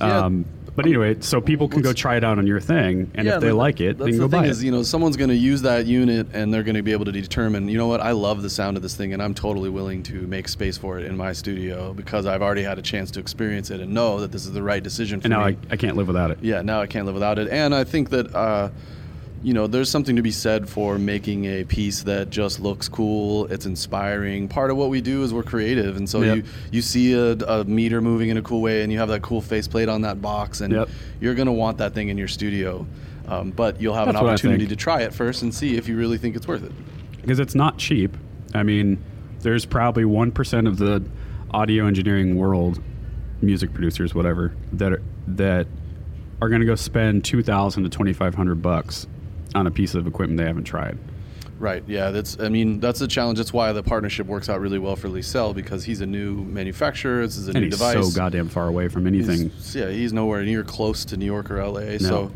Yeah. 0.00 0.24
Um, 0.26 0.44
but 0.74 0.84
anyway, 0.84 1.16
so 1.20 1.40
people 1.40 1.68
can 1.68 1.80
go 1.80 1.94
try 1.94 2.16
it 2.18 2.24
out 2.24 2.36
on 2.36 2.46
your 2.46 2.60
thing, 2.60 3.10
and 3.14 3.26
if 3.26 3.40
they 3.40 3.48
the- 3.48 3.54
like 3.54 3.80
it, 3.80 3.96
they 3.96 4.04
that's 4.04 4.10
can 4.10 4.18
go 4.18 4.26
the 4.26 4.36
thing 4.36 4.42
buy 4.42 4.48
is, 4.48 4.62
it. 4.62 4.66
you 4.66 4.70
know, 4.70 4.82
someone's 4.82 5.16
going 5.16 5.30
to 5.30 5.34
use 5.36 5.62
that 5.62 5.86
unit 5.86 6.26
and 6.34 6.52
they're 6.52 6.62
going 6.62 6.74
to 6.76 6.82
be 6.82 6.92
able 6.92 7.06
to 7.06 7.12
determine, 7.12 7.66
you 7.70 7.78
know 7.78 7.86
what, 7.86 8.02
I 8.02 8.10
love 8.10 8.42
the 8.42 8.50
sound 8.50 8.76
of 8.76 8.82
this 8.82 8.94
thing 8.94 9.14
and 9.14 9.22
I'm 9.22 9.32
totally 9.32 9.70
willing 9.70 10.02
to 10.02 10.26
make 10.26 10.48
space 10.48 10.76
for 10.76 10.98
it 10.98 11.06
in 11.06 11.16
my 11.16 11.32
studio 11.32 11.94
because 11.94 12.26
I've 12.26 12.42
already 12.42 12.62
had 12.62 12.78
a 12.78 12.82
chance 12.82 13.10
to 13.12 13.20
experience 13.20 13.70
it 13.70 13.80
and 13.80 13.94
know 13.94 14.20
that 14.20 14.32
this 14.32 14.44
is 14.44 14.52
the 14.52 14.62
right 14.62 14.82
decision 14.82 15.18
for 15.22 15.28
And 15.28 15.32
now 15.32 15.46
me. 15.46 15.56
I, 15.70 15.72
I 15.72 15.76
can't 15.76 15.96
live 15.96 16.08
without 16.08 16.30
it. 16.30 16.40
yeah, 16.42 16.60
now 16.60 16.82
I 16.82 16.86
can't 16.86 17.06
live 17.06 17.14
without 17.14 17.38
it. 17.38 17.48
And 17.48 17.74
I 17.74 17.84
think 17.84 18.10
that, 18.10 18.34
uh, 18.34 18.68
you 19.42 19.52
know, 19.52 19.66
there's 19.66 19.90
something 19.90 20.16
to 20.16 20.22
be 20.22 20.30
said 20.30 20.68
for 20.68 20.98
making 20.98 21.44
a 21.44 21.64
piece 21.64 22.02
that 22.04 22.30
just 22.30 22.58
looks 22.58 22.88
cool. 22.88 23.46
It's 23.46 23.66
inspiring. 23.66 24.48
Part 24.48 24.70
of 24.70 24.76
what 24.76 24.88
we 24.90 25.00
do 25.00 25.22
is 25.22 25.32
we're 25.32 25.42
creative, 25.42 25.96
and 25.96 26.08
so 26.08 26.22
Yep. 26.22 26.36
you 26.36 26.44
you 26.72 26.82
see 26.82 27.12
a, 27.12 27.32
a 27.32 27.64
meter 27.64 28.00
moving 28.00 28.30
in 28.30 28.36
a 28.38 28.42
cool 28.42 28.60
way, 28.62 28.82
and 28.82 28.92
you 28.92 28.98
have 28.98 29.08
that 29.08 29.22
cool 29.22 29.40
faceplate 29.40 29.88
on 29.88 30.02
that 30.02 30.20
box, 30.22 30.60
and 30.62 30.72
Yep. 30.72 30.88
you're 31.20 31.34
gonna 31.34 31.52
want 31.52 31.78
that 31.78 31.94
thing 31.94 32.08
in 32.08 32.18
your 32.18 32.28
studio. 32.28 32.86
Um, 33.28 33.50
but 33.50 33.80
you'll 33.80 33.94
have 33.94 34.06
That's 34.06 34.18
an 34.20 34.24
opportunity 34.26 34.66
to 34.68 34.76
try 34.76 35.02
it 35.02 35.12
first 35.12 35.42
and 35.42 35.52
see 35.52 35.76
if 35.76 35.88
you 35.88 35.96
really 35.96 36.16
think 36.18 36.36
it's 36.36 36.46
worth 36.46 36.62
it. 36.62 36.72
because 37.20 37.40
it's 37.40 37.54
not 37.56 37.76
cheap. 37.76 38.16
I 38.54 38.62
mean, 38.62 38.98
there's 39.40 39.64
probably 39.66 40.04
one 40.04 40.30
percent 40.32 40.66
of 40.68 40.78
the 40.78 41.04
audio 41.50 41.86
engineering 41.86 42.36
world, 42.36 42.80
music 43.42 43.72
producers, 43.74 44.14
whatever, 44.14 44.54
that 44.72 44.92
are, 44.92 45.02
that 45.26 45.66
are 46.40 46.48
going 46.48 46.60
to 46.60 46.66
go 46.66 46.74
spend 46.76 47.24
two 47.24 47.42
thousand 47.42 47.82
to 47.84 47.88
twenty 47.88 48.12
five 48.12 48.34
hundred 48.36 48.62
bucks 48.62 49.06
on 49.56 49.66
a 49.66 49.70
piece 49.70 49.94
of 49.94 50.06
equipment 50.06 50.38
they 50.38 50.44
haven't 50.46 50.64
tried. 50.64 50.98
Right. 51.58 51.82
Yeah. 51.86 52.10
That's. 52.10 52.38
I 52.38 52.50
mean, 52.50 52.80
that's 52.80 52.98
the 53.00 53.08
challenge. 53.08 53.38
That's 53.38 53.52
why 53.52 53.72
the 53.72 53.82
partnership 53.82 54.26
works 54.26 54.50
out 54.50 54.60
really 54.60 54.78
well 54.78 54.94
for 54.94 55.08
Licel 55.08 55.54
because 55.54 55.84
he's 55.84 56.02
a 56.02 56.06
new 56.06 56.34
manufacturer. 56.44 57.22
This 57.26 57.38
is 57.38 57.48
a 57.48 57.52
And 57.52 57.60
new 57.60 57.64
he's 57.66 57.78
device. 57.78 58.10
so 58.10 58.14
goddamn 58.14 58.48
far 58.50 58.68
away 58.68 58.88
from 58.88 59.06
anything. 59.06 59.48
He's, 59.50 59.74
yeah, 59.74 59.88
he's 59.88 60.12
nowhere 60.12 60.42
near 60.44 60.62
close 60.62 61.06
to 61.06 61.16
New 61.16 61.24
York 61.24 61.50
or 61.50 61.64
LA. 61.66 61.96
So, 61.96 62.30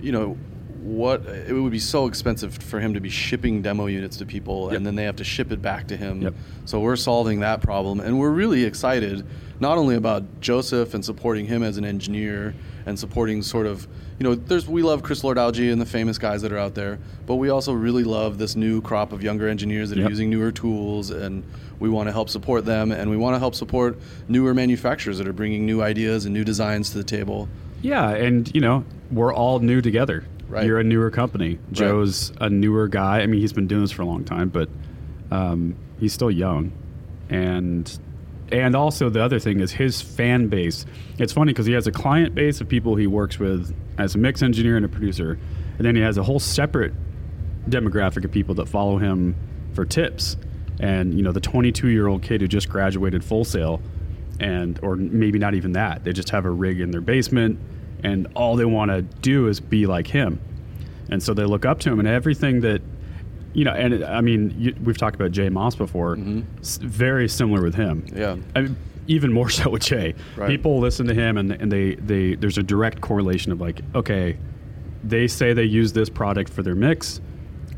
you 0.00 0.12
know, 0.12 0.38
what 0.82 1.24
it 1.26 1.52
would 1.52 1.72
be 1.72 1.78
so 1.78 2.06
expensive 2.06 2.54
for 2.54 2.80
him 2.80 2.94
to 2.94 3.00
be 3.00 3.08
shipping 3.10 3.62
demo 3.62 3.86
units 3.86 4.16
to 4.18 4.26
people, 4.26 4.68
Yep. 4.68 4.76
and 4.76 4.86
then 4.86 4.94
they 4.94 5.04
have 5.04 5.16
to 5.16 5.24
ship 5.24 5.52
it 5.52 5.60
back 5.60 5.86
to 5.88 5.96
him. 5.96 6.22
Yep. 6.22 6.34
So 6.64 6.80
we're 6.80 6.96
solving 6.96 7.40
that 7.40 7.60
problem, 7.60 8.00
and 8.00 8.18
we're 8.18 8.30
really 8.30 8.64
excited 8.64 9.24
not 9.60 9.76
only 9.76 9.94
about 9.94 10.40
Joseph 10.40 10.94
and 10.94 11.04
supporting 11.04 11.46
him 11.46 11.62
as 11.62 11.76
an 11.76 11.84
engineer 11.84 12.54
and 12.86 12.98
supporting 12.98 13.42
sort 13.42 13.66
of. 13.66 13.86
You 14.18 14.24
know, 14.24 14.34
there's 14.34 14.68
we 14.68 14.82
love 14.82 15.02
Chris 15.02 15.24
Lord-Alge 15.24 15.72
and 15.72 15.80
the 15.80 15.86
famous 15.86 16.18
guys 16.18 16.42
that 16.42 16.52
are 16.52 16.58
out 16.58 16.74
there, 16.74 16.98
but 17.26 17.36
we 17.36 17.48
also 17.48 17.72
really 17.72 18.04
love 18.04 18.36
this 18.36 18.54
new 18.54 18.82
crop 18.82 19.12
of 19.12 19.22
younger 19.22 19.48
engineers 19.48 19.88
that 19.88 19.98
are 19.98 20.08
using 20.10 20.28
newer 20.28 20.52
tools, 20.52 21.10
and 21.10 21.42
we 21.78 21.88
want 21.88 22.06
to 22.08 22.12
help 22.12 22.28
support 22.28 22.66
them, 22.66 22.92
and 22.92 23.08
we 23.08 23.16
want 23.16 23.34
to 23.34 23.38
help 23.38 23.54
support 23.54 23.98
newer 24.28 24.52
manufacturers 24.52 25.16
that 25.16 25.26
are 25.26 25.32
bringing 25.32 25.64
new 25.64 25.80
ideas 25.80 26.26
and 26.26 26.34
new 26.34 26.44
designs 26.44 26.90
to 26.90 26.98
the 26.98 27.04
table. 27.04 27.48
Yeah, 27.80 28.10
and 28.10 28.50
you 28.54 28.60
know, 28.60 28.84
we're 29.10 29.32
all 29.32 29.58
new 29.60 29.80
together. 29.80 30.24
Right. 30.50 30.66
You're 30.66 30.80
a 30.80 30.84
newer 30.84 31.10
company. 31.10 31.60
Joe's 31.70 32.32
a 32.40 32.50
newer 32.50 32.88
guy. 32.88 33.20
I 33.20 33.26
mean, 33.26 33.40
he's 33.40 33.52
been 33.52 33.68
doing 33.68 33.82
this 33.82 33.92
for 33.92 34.02
a 34.02 34.06
long 34.06 34.24
time, 34.24 34.48
but 34.48 34.68
um, 35.30 35.76
he's 36.00 36.12
still 36.12 36.30
young, 36.30 36.72
and 37.28 37.98
and 38.50 38.74
also 38.74 39.08
the 39.08 39.22
other 39.22 39.38
thing 39.38 39.60
is 39.60 39.70
his 39.70 40.02
fan 40.02 40.48
base. 40.48 40.86
It's 41.18 41.32
funny 41.32 41.52
because 41.52 41.66
he 41.66 41.72
has 41.74 41.86
a 41.86 41.92
client 41.92 42.34
base 42.34 42.60
of 42.60 42.68
people 42.68 42.96
he 42.96 43.06
works 43.06 43.38
with 43.38 43.74
as 43.96 44.16
a 44.16 44.18
mix 44.18 44.42
engineer 44.42 44.76
and 44.76 44.84
a 44.84 44.88
producer, 44.88 45.38
and 45.78 45.86
then 45.86 45.94
he 45.94 46.02
has 46.02 46.18
a 46.18 46.22
whole 46.24 46.40
separate 46.40 46.92
demographic 47.68 48.24
of 48.24 48.32
people 48.32 48.56
that 48.56 48.68
follow 48.68 48.98
him 48.98 49.36
for 49.74 49.84
tips. 49.84 50.36
And 50.80 51.14
you 51.14 51.22
know, 51.22 51.30
the 51.30 51.40
22 51.40 51.88
year 51.88 52.08
old 52.08 52.22
kid 52.22 52.40
who 52.40 52.48
just 52.48 52.68
graduated 52.68 53.22
Full 53.22 53.44
Sail, 53.44 53.80
and 54.40 54.80
or 54.82 54.96
maybe 54.96 55.38
not 55.38 55.54
even 55.54 55.72
that. 55.72 56.02
They 56.02 56.12
just 56.12 56.30
have 56.30 56.44
a 56.44 56.50
rig 56.50 56.80
in 56.80 56.90
their 56.90 57.00
basement, 57.00 57.60
and 58.02 58.26
all 58.34 58.56
they 58.56 58.64
want 58.64 58.90
to 58.90 59.02
do 59.02 59.48
is 59.48 59.60
be 59.60 59.86
like 59.86 60.06
him. 60.06 60.40
And 61.10 61.22
so 61.22 61.34
they 61.34 61.44
look 61.44 61.64
up 61.64 61.80
to 61.80 61.90
him, 61.90 61.98
and 61.98 62.08
everything 62.08 62.60
that 62.60 62.82
you 63.52 63.64
know. 63.64 63.72
And 63.72 64.04
I 64.04 64.20
mean, 64.20 64.54
you, 64.58 64.74
we've 64.82 64.98
talked 64.98 65.16
about 65.16 65.32
Jay 65.32 65.48
Maas 65.48 65.74
before. 65.74 66.16
Mm-hmm. 66.16 66.42
S- 66.60 66.78
very 66.78 67.28
similar 67.28 67.62
with 67.62 67.74
him. 67.74 68.04
Yeah. 68.14 68.36
I 68.54 68.62
mean, 68.62 68.76
even 69.06 69.32
more 69.32 69.50
so 69.50 69.70
with 69.70 69.82
Jay. 69.82 70.14
Right. 70.36 70.48
People 70.48 70.78
listen 70.78 71.06
to 71.06 71.14
him, 71.14 71.36
and 71.36 71.52
and 71.52 71.70
they 71.70 71.96
they 71.96 72.34
there's 72.36 72.58
a 72.58 72.62
direct 72.62 73.00
correlation 73.00 73.52
of 73.52 73.60
like, 73.60 73.80
okay, 73.94 74.36
they 75.02 75.26
say 75.26 75.52
they 75.52 75.64
use 75.64 75.92
this 75.92 76.08
product 76.08 76.52
for 76.52 76.62
their 76.62 76.74
mix 76.74 77.20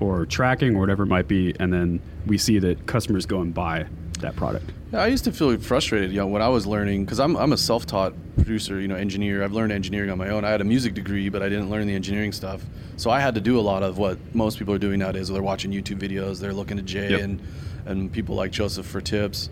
or 0.01 0.27
tracking 0.27 0.77
or 0.77 0.81
whatever 0.81 1.05
it 1.05 1.07
might 1.07 1.29
be, 1.29 1.55
and 1.59 1.73
then 1.73 2.01
we 2.27 2.37
see 2.37 2.59
that 2.59 2.87
customers 2.87 3.25
go 3.25 3.41
and 3.41 3.55
buy 3.55 3.87
that 4.23 4.37
product. 4.37 4.73
Yeah, 4.93 5.03
I 5.03 5.07
used 5.07 5.25
to 5.25 5.33
feel 5.33 5.57
frustrated, 5.59 6.11
you 6.11 6.19
know, 6.19 6.27
when 6.27 6.43
I 6.43 6.49
was 6.49 6.67
learning 6.67 7.05
because 7.05 7.21
I'm, 7.21 7.37
I'm 7.37 7.53
a 7.53 7.57
self-taught 7.57 8.13
producer, 8.37 8.81
you 8.81 8.89
know, 8.89 8.97
engineer. 8.97 9.43
I've 9.45 9.53
learned 9.53 9.73
engineering 9.73 10.11
on 10.11 10.19
my 10.19 10.29
own. 10.29 10.45
I 10.45 10.51
had 10.51 10.61
a 10.61 10.65
music 10.65 10.95
degree, 10.95 11.29
but 11.29 11.43
I 11.43 11.49
didn't 11.49 11.71
learn 11.71 11.87
the 11.87 11.95
engineering 11.95 12.33
stuff. 12.33 12.63
So 12.97 13.11
I 13.11 13.21
had 13.21 13.35
to 13.37 13.41
do 13.41 13.59
a 13.59 13.63
lot 13.63 13.83
of 13.83 13.99
what 13.99 14.19
most 14.35 14.59
people 14.59 14.75
are 14.75 14.79
doing 14.79 14.99
nowadays. 14.99 15.29
They're 15.29 15.43
watching 15.43 15.71
YouTube 15.71 15.99
videos, 15.99 16.41
they're 16.41 16.53
looking 16.53 16.77
to 16.77 16.83
Jay 16.83 17.11
Yep. 17.11 17.21
and 17.21 17.43
and 17.85 18.13
people 18.13 18.35
like 18.37 18.53
Joseph 18.53 18.87
for 18.87 19.01
tips. 19.01 19.51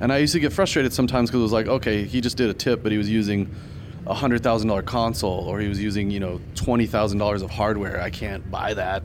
And 0.00 0.12
I 0.12 0.18
used 0.18 0.32
to 0.34 0.40
get 0.40 0.52
frustrated 0.52 0.92
sometimes 0.92 1.30
because 1.30 1.40
it 1.40 1.42
was 1.42 1.52
like, 1.52 1.66
okay, 1.66 2.04
he 2.04 2.20
just 2.20 2.36
did 2.36 2.48
a 2.50 2.54
tip, 2.54 2.82
but 2.82 2.92
he 2.92 2.98
was 2.98 3.08
using 3.10 3.52
a 4.06 4.14
hundred 4.14 4.42
thousand 4.42 4.68
dollar 4.68 4.82
console, 4.82 5.44
or 5.48 5.60
he 5.60 5.68
was 5.68 5.80
using, 5.80 6.10
you 6.10 6.20
know, 6.20 6.40
twenty 6.54 6.86
thousand 6.86 7.18
dollars 7.18 7.42
of 7.42 7.50
hardware. 7.50 8.00
I 8.00 8.10
can't 8.10 8.48
buy 8.50 8.74
that. 8.74 9.02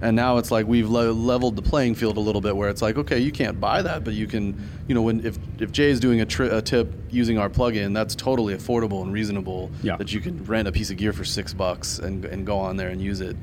And 0.00 0.14
now 0.14 0.38
it's 0.38 0.50
like 0.50 0.66
we've 0.66 0.88
le- 0.88 1.12
leveled 1.12 1.56
the 1.56 1.62
playing 1.62 1.94
field 1.96 2.16
a 2.16 2.20
little 2.20 2.40
bit, 2.40 2.56
where 2.56 2.68
it's 2.68 2.82
like, 2.82 2.96
okay, 2.98 3.18
you 3.18 3.32
can't 3.32 3.60
buy 3.60 3.82
that, 3.82 4.04
but 4.04 4.14
you 4.14 4.26
can, 4.26 4.68
you 4.86 4.94
know, 4.94 5.02
when 5.02 5.24
if 5.26 5.38
if 5.58 5.72
Jay 5.72 5.90
is 5.90 5.98
doing 6.00 6.20
a, 6.20 6.26
tri- 6.26 6.46
a 6.46 6.62
tip 6.62 6.92
using 7.10 7.38
our 7.38 7.48
plugin, 7.48 7.92
that's 7.94 8.14
totally 8.14 8.54
affordable 8.54 9.02
and 9.02 9.12
reasonable. 9.12 9.70
Yeah. 9.82 9.96
That 9.96 10.12
you 10.12 10.20
can 10.20 10.44
rent 10.44 10.68
a 10.68 10.72
piece 10.72 10.90
of 10.90 10.96
gear 10.96 11.12
for 11.12 11.24
six 11.24 11.52
bucks 11.52 11.98
and 11.98 12.24
and 12.24 12.46
go 12.46 12.58
on 12.58 12.76
there 12.76 12.88
and 12.88 13.02
use 13.02 13.20
it, 13.20 13.36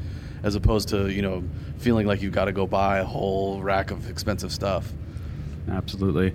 as 0.44 0.56
opposed 0.56 0.90
to 0.90 1.10
you 1.10 1.22
know 1.22 1.44
feeling 1.78 2.08
like 2.08 2.22
you've 2.22 2.34
got 2.34 2.46
to 2.46 2.52
go 2.52 2.66
buy 2.66 3.00
a 3.00 3.06
whole 3.06 3.62
rack 3.62 3.92
of 3.92 4.10
expensive 4.10 4.52
stuff. 4.52 4.92
Absolutely. 5.70 6.34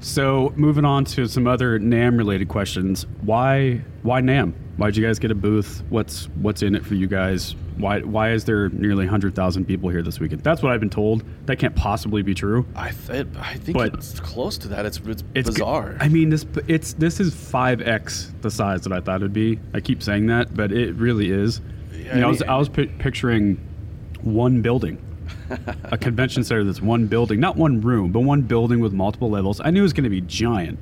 So 0.00 0.52
moving 0.56 0.84
on 0.84 1.06
to 1.06 1.26
some 1.26 1.46
other 1.46 1.78
NAMM 1.80 2.18
related 2.18 2.48
questions. 2.48 3.06
Why 3.22 3.80
why 4.02 4.20
NAMM? 4.20 4.52
Why'd 4.76 4.96
you 4.96 5.06
guys 5.06 5.18
get 5.18 5.30
a 5.30 5.34
booth? 5.34 5.82
What's 5.88 6.26
what's 6.34 6.62
in 6.62 6.74
it 6.74 6.84
for 6.84 6.94
you 6.94 7.06
guys? 7.06 7.54
Why 7.76 8.00
why 8.00 8.30
is 8.32 8.44
there 8.44 8.68
nearly 8.68 9.06
hundred 9.06 9.34
thousand 9.34 9.64
people 9.66 9.88
here 9.90 10.02
this 10.02 10.20
weekend? 10.20 10.42
That's 10.42 10.62
what 10.62 10.72
I've 10.72 10.80
been 10.80 10.90
told. 10.90 11.24
That 11.46 11.56
can't 11.58 11.74
possibly 11.74 12.22
be 12.22 12.34
true. 12.34 12.64
I 12.76 12.90
th- 12.90 13.26
I 13.38 13.54
think 13.54 13.76
But- 13.76 13.94
it's 13.94 14.20
close 14.20 14.56
to 14.58 14.68
that. 14.68 14.86
It's 14.86 14.98
it's, 15.06 15.24
It's 15.34 15.50
bizarre. 15.50 15.96
I 16.00 16.08
mean, 16.08 16.30
this 16.30 16.46
it's 16.68 16.92
this 16.92 17.18
is 17.20 17.34
five 17.34 17.80
x 17.82 18.32
the 18.42 18.50
size 18.50 18.82
that 18.82 18.92
I 18.92 19.00
thought 19.00 19.16
it'd 19.16 19.32
be. 19.32 19.58
I 19.72 19.80
keep 19.80 20.02
saying 20.02 20.26
that, 20.26 20.54
but 20.54 20.70
it 20.72 20.94
really 20.94 21.30
is. 21.32 21.60
Yeah, 21.92 22.14
you 22.16 22.20
know, 22.20 22.26
I 22.26 22.28
I 22.28 22.30
was 22.30 22.42
I 22.42 22.56
was 22.58 22.68
pi- 22.68 22.86
picturing 22.98 23.58
one 24.22 24.62
building, 24.62 24.98
a 25.84 25.98
convention 25.98 26.44
center 26.44 26.64
that's 26.64 26.80
one 26.80 27.06
building, 27.06 27.40
not 27.40 27.56
one 27.56 27.80
room, 27.80 28.12
but 28.12 28.20
one 28.20 28.42
building 28.42 28.80
with 28.80 28.92
multiple 28.92 29.30
levels. 29.30 29.60
I 29.64 29.70
knew 29.70 29.80
it 29.80 29.82
was 29.82 29.92
going 29.92 30.04
to 30.04 30.10
be 30.10 30.20
giant, 30.20 30.78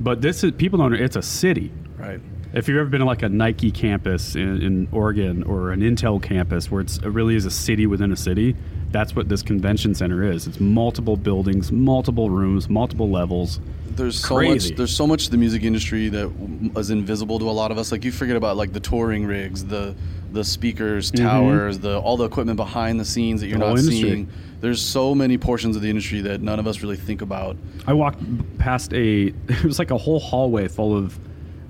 but 0.00 0.20
this 0.22 0.44
is 0.44 0.52
people 0.52 0.78
don't. 0.78 0.94
It's 0.94 1.16
a 1.16 1.22
city. 1.22 1.72
right. 1.98 2.20
If 2.52 2.66
you've 2.66 2.78
ever 2.78 2.88
been 2.88 3.00
to 3.00 3.06
like 3.06 3.22
a 3.22 3.28
Nike 3.28 3.70
campus 3.70 4.34
in, 4.34 4.60
in 4.60 4.88
Oregon 4.90 5.44
or 5.44 5.70
an 5.70 5.80
Intel 5.80 6.20
campus 6.20 6.68
where 6.70 6.80
it's, 6.80 6.98
it 6.98 7.06
really 7.06 7.36
is 7.36 7.44
a 7.46 7.50
city 7.50 7.86
within 7.86 8.10
a 8.10 8.16
city, 8.16 8.56
that's 8.90 9.14
what 9.14 9.28
this 9.28 9.40
convention 9.40 9.94
center 9.94 10.24
is. 10.24 10.48
It's 10.48 10.58
multiple 10.58 11.16
buildings, 11.16 11.70
multiple 11.70 12.28
rooms, 12.28 12.68
multiple 12.68 13.08
levels. 13.08 13.60
there's 13.90 14.18
so 14.18 14.36
Crazy. 14.36 14.70
much 14.70 14.76
there's 14.76 14.96
so 14.96 15.06
much 15.06 15.28
the 15.28 15.36
music 15.36 15.62
industry 15.62 16.08
that 16.08 16.72
is 16.76 16.90
invisible 16.90 17.38
to 17.38 17.48
a 17.48 17.52
lot 17.52 17.70
of 17.70 17.78
us 17.78 17.92
like 17.92 18.04
you 18.04 18.10
forget 18.12 18.36
about 18.36 18.56
like 18.56 18.72
the 18.72 18.80
touring 18.80 19.26
rigs 19.26 19.64
the 19.64 19.94
the 20.32 20.44
speakers 20.44 21.10
towers 21.10 21.80
the 21.80 21.98
all 21.98 22.16
the 22.16 22.24
equipment 22.24 22.56
behind 22.56 22.98
the 23.00 23.04
scenes 23.04 23.40
that 23.40 23.48
you're 23.48 23.58
Mm-hmm. 23.58 23.76
The 23.76 23.82
not 23.82 23.90
seeing 23.90 24.28
there's 24.60 24.80
so 24.80 25.14
many 25.14 25.38
portions 25.38 25.76
of 25.76 25.82
the 25.82 25.88
industry 25.90 26.20
that 26.22 26.40
none 26.40 26.58
of 26.58 26.66
us 26.66 26.82
really 26.82 26.96
think 26.96 27.20
about 27.20 27.56
I 27.86 27.92
walked 27.92 28.22
past 28.58 28.92
a, 28.92 29.26
it 29.48 29.64
was 29.64 29.78
like 29.78 29.90
a 29.90 29.98
whole 29.98 30.20
hallway 30.20 30.68
full 30.68 30.96
of 30.96 31.18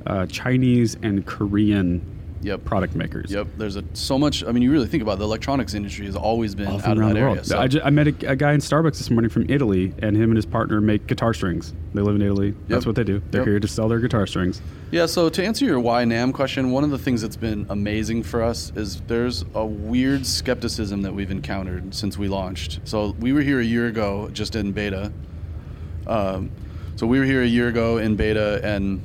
uh, 0.07 0.26
Chinese 0.26 0.97
and 1.02 1.25
Korean 1.26 2.00
Yep. 2.42 2.64
product 2.64 2.95
makers. 2.97 3.30
Yep. 3.30 3.49
There's 3.59 3.76
a 3.76 3.85
so 3.92 4.19
much. 4.19 4.42
I 4.42 4.50
mean, 4.52 4.62
you 4.62 4.73
really 4.73 4.87
think 4.87 5.02
about 5.02 5.12
it, 5.12 5.19
the 5.19 5.26
electronics 5.26 5.75
industry 5.75 6.07
has 6.07 6.16
always 6.16 6.54
been 6.54 6.69
all 6.69 6.80
out 6.80 6.97
around 6.97 7.09
that 7.09 7.14
the 7.14 7.21
area. 7.21 7.35
world. 7.35 7.45
So- 7.47 7.59
I, 7.59 7.66
ju- 7.69 7.83
I 7.85 7.90
met 7.90 8.07
a, 8.07 8.30
a 8.30 8.35
guy 8.35 8.54
in 8.54 8.61
Starbucks 8.61 8.97
this 8.97 9.11
morning 9.11 9.28
from 9.28 9.45
Italy, 9.50 9.92
and 9.99 10.16
him 10.16 10.30
and 10.30 10.37
his 10.37 10.47
partner 10.47 10.80
make 10.80 11.07
guitar 11.07 11.35
strings. 11.35 11.75
They 11.92 12.00
live 12.00 12.14
in 12.14 12.23
Italy. 12.23 12.54
That's 12.66 12.87
what 12.87 12.95
they 12.95 13.04
do. 13.04 13.21
They're 13.30 13.42
Yep. 13.42 13.47
here 13.49 13.61
to 13.61 13.69
sell 13.69 13.90
their 13.90 13.99
guitar 14.00 14.26
strings. 14.26 14.62
Yeah, 14.90 15.04
so 15.04 15.28
to 15.28 15.45
answer 15.45 15.66
your 15.66 15.80
why 15.80 16.02
NAMM 16.04 16.33
question, 16.33 16.71
one 16.71 16.83
of 16.83 16.88
the 16.88 16.97
things 16.99 17.21
that's 17.21 17.37
been 17.37 17.66
amazing 17.69 18.23
for 18.23 18.42
us 18.42 18.73
is 18.75 19.02
there's 19.02 19.45
a 19.54 19.66
weird 19.66 20.25
skepticism 20.25 21.02
that 21.02 21.14
we've 21.14 21.30
encountered 21.30 21.95
since 21.95 22.16
we 22.16 22.26
launched. 22.28 22.80
So 22.85 23.14
we 23.21 23.35
were 23.35 23.42
here 23.42 23.61
a 23.61 23.64
year 23.64 23.87
ago, 23.87 24.30
just 24.33 24.57
in 24.57 24.73
beta. 24.73 25.12
Um, 26.07 26.50
so 26.97 27.07
we 27.07 27.19
were 27.19 27.26
here 27.26 27.42
a 27.42 27.47
year 27.47 27.69
ago 27.69 27.99
in 27.99 28.16
beta, 28.16 28.62
and 28.64 29.02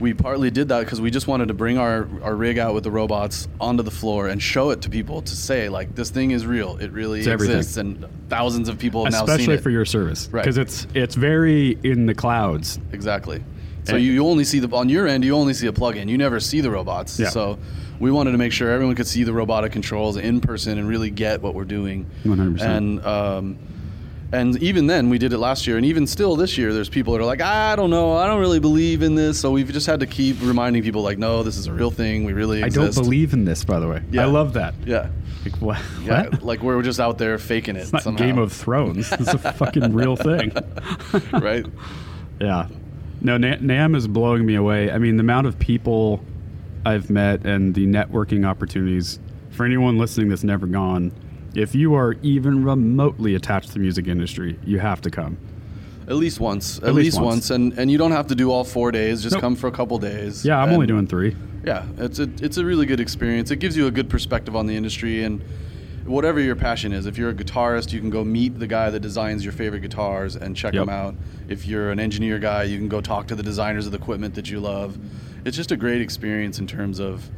we 0.00 0.12
partly 0.12 0.50
did 0.50 0.68
that 0.68 0.80
because 0.80 1.00
we 1.00 1.10
just 1.10 1.28
wanted 1.28 1.48
to 1.48 1.54
bring 1.54 1.78
our, 1.78 2.08
our 2.22 2.34
rig 2.34 2.58
out 2.58 2.74
with 2.74 2.84
the 2.84 2.90
robots 2.90 3.46
onto 3.60 3.82
the 3.82 3.90
floor 3.90 4.28
and 4.28 4.42
show 4.42 4.70
it 4.70 4.82
to 4.82 4.90
people 4.90 5.22
to 5.22 5.36
say 5.36 5.68
like 5.68 5.94
this 5.94 6.10
thing 6.10 6.32
is 6.32 6.44
real. 6.46 6.76
It 6.78 6.90
really 6.92 7.20
It's 7.20 7.28
everything. 7.28 7.56
exists, 7.56 7.76
and 7.76 8.04
thousands 8.28 8.68
of 8.68 8.78
people 8.78 9.04
have 9.04 9.12
now 9.12 9.20
seen 9.20 9.30
Especially 9.30 9.54
it. 9.54 9.62
for 9.62 9.70
your 9.70 9.84
service, 9.84 10.28
Right. 10.32 10.42
Because 10.42 10.58
it's 10.58 10.86
it's 10.94 11.14
very 11.14 11.78
in 11.84 12.06
the 12.06 12.14
clouds. 12.14 12.78
Exactly. 12.92 13.42
So 13.84 13.94
And- 13.96 14.04
you, 14.04 14.12
you 14.12 14.26
only 14.26 14.44
see 14.44 14.58
the 14.60 14.74
on 14.74 14.88
your 14.88 15.06
end. 15.06 15.24
You 15.24 15.36
only 15.36 15.54
see 15.54 15.66
a 15.68 15.72
plug-in. 15.72 16.08
You 16.08 16.18
never 16.18 16.40
see 16.40 16.60
the 16.60 16.70
robots. 16.70 17.18
Yeah. 17.20 17.28
So 17.28 17.58
we 18.00 18.10
wanted 18.10 18.32
to 18.32 18.38
make 18.38 18.50
sure 18.52 18.70
everyone 18.70 18.96
could 18.96 19.06
see 19.06 19.22
the 19.24 19.32
robotic 19.32 19.72
controls 19.72 20.16
in 20.16 20.40
person 20.40 20.78
and 20.78 20.88
really 20.88 21.10
get 21.10 21.40
what 21.42 21.54
we're 21.54 21.64
doing. 21.64 22.06
100%. 22.24 22.60
And 22.62 23.04
um, 23.06 23.58
and 24.34 24.62
even 24.62 24.86
then, 24.86 25.08
we 25.08 25.18
did 25.18 25.32
it 25.32 25.38
last 25.38 25.66
year, 25.66 25.76
and 25.76 25.86
even 25.86 26.06
still 26.06 26.36
this 26.36 26.58
year, 26.58 26.72
there's 26.72 26.88
people 26.88 27.12
that 27.14 27.20
are 27.20 27.26
like, 27.26 27.40
I 27.40 27.76
don't 27.76 27.90
know, 27.90 28.16
I 28.16 28.26
don't 28.26 28.40
really 28.40 28.60
believe 28.60 29.02
in 29.02 29.14
this. 29.14 29.40
So 29.40 29.50
we've 29.50 29.72
just 29.72 29.86
had 29.86 30.00
to 30.00 30.06
keep 30.06 30.36
reminding 30.42 30.82
people, 30.82 31.02
like, 31.02 31.18
no, 31.18 31.42
this 31.42 31.56
is 31.56 31.66
a 31.66 31.72
real 31.72 31.90
thing. 31.90 32.24
We 32.24 32.32
really 32.32 32.62
exist. 32.62 32.98
I 32.98 33.00
don't 33.00 33.04
believe 33.04 33.32
in 33.32 33.44
this, 33.44 33.64
by 33.64 33.78
the 33.80 33.88
way. 33.88 34.02
Yeah. 34.10 34.22
I 34.22 34.24
love 34.26 34.52
that. 34.54 34.74
Yeah. 34.84 35.10
Like, 35.44 35.56
what? 35.60 35.80
Yeah. 36.02 36.28
like 36.40 36.62
we're 36.62 36.82
just 36.82 37.00
out 37.00 37.18
there 37.18 37.38
faking 37.38 37.76
it. 37.76 37.82
It's 37.82 37.92
not 37.92 38.02
somehow. 38.02 38.24
Game 38.24 38.38
of 38.38 38.52
Thrones. 38.52 39.12
It's 39.12 39.34
a 39.34 39.38
fucking 39.38 39.92
real 39.92 40.16
thing. 40.16 40.52
right. 41.32 41.66
Yeah. 42.40 42.68
No, 43.20 43.36
Na- 43.36 43.56
NAMM 43.56 43.96
is 43.96 44.08
blowing 44.08 44.44
me 44.44 44.54
away. 44.54 44.90
I 44.90 44.98
mean, 44.98 45.16
the 45.16 45.22
amount 45.22 45.46
of 45.46 45.58
people 45.58 46.22
I've 46.86 47.10
met 47.10 47.44
and 47.46 47.74
the 47.74 47.86
networking 47.86 48.46
opportunities 48.46 49.18
for 49.50 49.64
anyone 49.64 49.98
listening 49.98 50.28
that's 50.28 50.44
never 50.44 50.66
gone, 50.66 51.12
if 51.54 51.74
you 51.74 51.94
are 51.94 52.14
even 52.22 52.64
remotely 52.64 53.34
attached 53.34 53.68
to 53.68 53.74
the 53.74 53.80
music 53.80 54.06
industry, 54.06 54.58
you 54.64 54.78
have 54.78 55.00
to 55.02 55.10
come. 55.10 55.38
At 56.06 56.16
least 56.16 56.38
once. 56.40 56.78
At, 56.78 56.84
At 56.88 56.94
least, 56.94 57.04
least 57.16 57.20
once. 57.20 57.34
once. 57.34 57.50
And 57.50 57.78
and 57.78 57.90
you 57.90 57.96
don't 57.96 58.12
have 58.12 58.26
to 58.26 58.34
do 58.34 58.50
all 58.50 58.64
four 58.64 58.92
days. 58.92 59.22
Just 59.22 59.34
Nope. 59.34 59.40
come 59.40 59.56
for 59.56 59.68
a 59.68 59.72
couple 59.72 59.98
days. 59.98 60.44
Yeah, 60.44 60.58
I'm 60.62 60.70
only 60.72 60.86
doing 60.86 61.06
three. 61.06 61.34
Yeah, 61.64 61.86
it's 61.96 62.18
a 62.18 62.28
it's 62.42 62.58
a 62.58 62.64
really 62.64 62.84
good 62.84 63.00
experience. 63.00 63.50
It 63.50 63.56
gives 63.56 63.76
you 63.76 63.86
a 63.86 63.90
good 63.90 64.10
perspective 64.10 64.54
on 64.54 64.66
the 64.66 64.76
industry 64.76 65.24
and 65.24 65.40
whatever 66.04 66.38
your 66.40 66.56
passion 66.56 66.92
is. 66.92 67.06
If 67.06 67.16
you're 67.16 67.30
a 67.30 67.34
guitarist, 67.34 67.90
you 67.90 68.00
can 68.00 68.10
go 68.10 68.22
meet 68.22 68.58
the 68.58 68.66
guy 68.66 68.90
that 68.90 69.00
designs 69.00 69.42
your 69.42 69.54
favorite 69.54 69.80
guitars 69.80 70.36
and 70.36 70.54
check 70.54 70.74
Yep. 70.74 70.82
them 70.82 70.88
out. 70.90 71.14
If 71.48 71.66
you're 71.66 71.90
an 71.90 71.98
engineer 71.98 72.38
guy, 72.38 72.64
you 72.64 72.76
can 72.76 72.88
go 72.88 73.00
talk 73.00 73.26
to 73.28 73.34
the 73.34 73.42
designers 73.42 73.86
of 73.86 73.92
the 73.92 73.98
equipment 73.98 74.34
that 74.34 74.50
you 74.50 74.60
love. 74.60 74.98
It's 75.46 75.56
just 75.56 75.72
a 75.72 75.76
great 75.78 76.02
experience 76.02 76.58
in 76.58 76.66
terms 76.66 77.00
of 77.00 77.30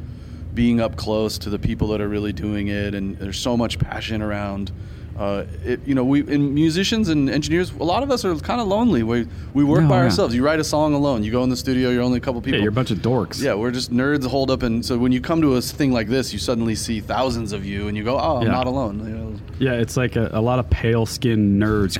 being 0.57 0.81
up 0.81 0.95
close 0.95 1.37
to 1.37 1.49
the 1.51 1.59
people 1.59 1.87
that 1.89 2.01
are 2.01 2.07
really 2.09 2.33
doing 2.33 2.67
it, 2.67 2.95
and 2.95 3.15
there's 3.19 3.37
so 3.39 3.55
much 3.55 3.77
passion 3.77 4.21
around. 4.23 4.71
Uh, 5.15 5.45
it, 5.63 5.79
you 5.87 5.95
know, 5.95 6.03
we 6.03 6.19
in 6.27 6.53
musicians 6.53 7.09
and 7.09 7.29
engineers, 7.29 7.71
a 7.71 7.83
lot 7.83 8.01
of 8.03 8.09
us 8.11 8.23
are 8.25 8.35
kind 8.37 8.59
of 8.59 8.67
lonely. 8.67 9.01
We 9.03 9.27
we 9.53 9.63
work 9.63 9.81
No, 9.83 9.89
by 9.89 9.97
yeah. 9.97 10.03
ourselves. 10.05 10.33
You 10.35 10.43
write 10.43 10.59
a 10.59 10.63
song 10.63 10.93
alone. 10.95 11.23
You 11.23 11.31
go 11.31 11.43
in 11.43 11.49
the 11.49 11.55
studio. 11.57 11.89
You're 11.91 12.03
only 12.03 12.17
a 12.17 12.21
couple 12.21 12.41
people. 12.41 12.57
Yeah, 12.57 12.63
you're 12.63 12.71
a 12.71 12.79
bunch 12.81 12.91
of 12.91 12.99
dorks. 12.99 13.41
Yeah, 13.41 13.53
we're 13.55 13.71
just 13.71 13.91
nerds 13.91 14.25
holed 14.27 14.49
up, 14.51 14.63
and 14.63 14.83
so 14.85 14.97
when 14.97 15.11
you 15.11 15.21
come 15.21 15.41
to 15.41 15.55
a 15.55 15.61
thing 15.61 15.91
like 15.91 16.07
this, 16.07 16.33
you 16.33 16.39
suddenly 16.39 16.75
see 16.75 16.99
thousands 16.99 17.51
of 17.53 17.65
you, 17.65 17.87
and 17.87 17.95
you 17.95 18.03
go, 18.03 18.17
"Oh, 18.19 18.37
I'm 18.41 18.47
not 18.47 18.65
alone." 18.67 18.99
You 18.99 19.15
know, 19.15 19.33
Yeah, 19.59 19.81
it's 19.81 19.95
like 19.97 20.15
a, 20.17 20.29
a 20.33 20.41
lot 20.41 20.57
of 20.59 20.69
pale 20.71 21.05
skinned 21.05 21.61
nerds 21.61 21.93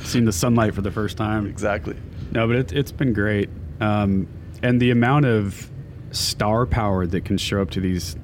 seeing 0.06 0.24
the 0.26 0.32
sunlight 0.32 0.74
for 0.74 0.82
the 0.82 0.90
first 0.90 1.16
time. 1.16 1.46
exactly. 1.46 1.96
No, 2.32 2.46
but 2.46 2.56
it, 2.56 2.72
it's 2.72 2.92
been 2.92 3.12
great. 3.14 3.48
Um, 3.80 4.26
and 4.62 4.80
the 4.80 4.90
amount 4.90 5.24
of 5.26 5.70
star 6.10 6.66
power 6.66 7.06
that 7.06 7.24
can 7.24 7.36
show 7.38 7.60
up 7.62 7.70
to 7.70 7.80
these 7.80 8.16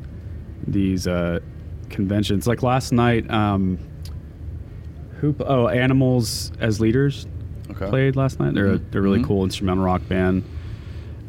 these 0.66 1.06
uh, 1.06 1.40
conventions. 1.90 2.46
Like 2.46 2.62
last 2.62 2.92
night, 2.92 3.30
um, 3.30 3.78
who? 5.20 5.34
Oh, 5.40 5.68
Animals 5.68 6.52
as 6.60 6.80
Leaders 6.80 7.26
Okay. 7.70 7.86
played 7.88 8.16
last 8.16 8.40
night. 8.40 8.54
They're 8.54 8.72
a, 8.74 8.78
they're 8.78 9.02
really 9.02 9.20
Mhm. 9.20 9.24
cool 9.26 9.44
instrumental 9.44 9.84
rock 9.84 10.06
band. 10.08 10.44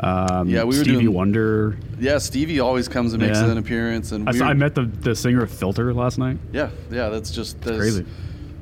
Um, 0.02 0.50
Yeah, 0.50 0.64
we 0.64 0.78
were 0.78 0.84
Stevie 0.84 1.04
doing- 1.04 1.14
Wonder. 1.14 1.78
Yeah, 2.00 2.18
Stevie 2.18 2.60
always 2.60 2.90
comes 2.90 3.14
and 3.14 3.22
makes 3.24 3.40
Yeah. 3.40 3.52
an 3.52 3.58
appearance, 3.58 4.12
and 4.12 4.28
I, 4.28 4.34
we 4.34 4.38
saw, 4.40 4.46
were- 4.46 4.52
I 4.52 4.54
met 4.54 4.76
the, 4.76 4.84
the 4.84 5.16
singer 5.16 5.42
of 5.44 5.50
Filter 5.50 5.94
last 5.94 6.18
night. 6.18 6.38
Yeah, 6.52 6.70
yeah, 6.92 7.08
that's 7.10 7.32
just 7.32 7.62
that's, 7.62 7.78
crazy. 7.78 8.06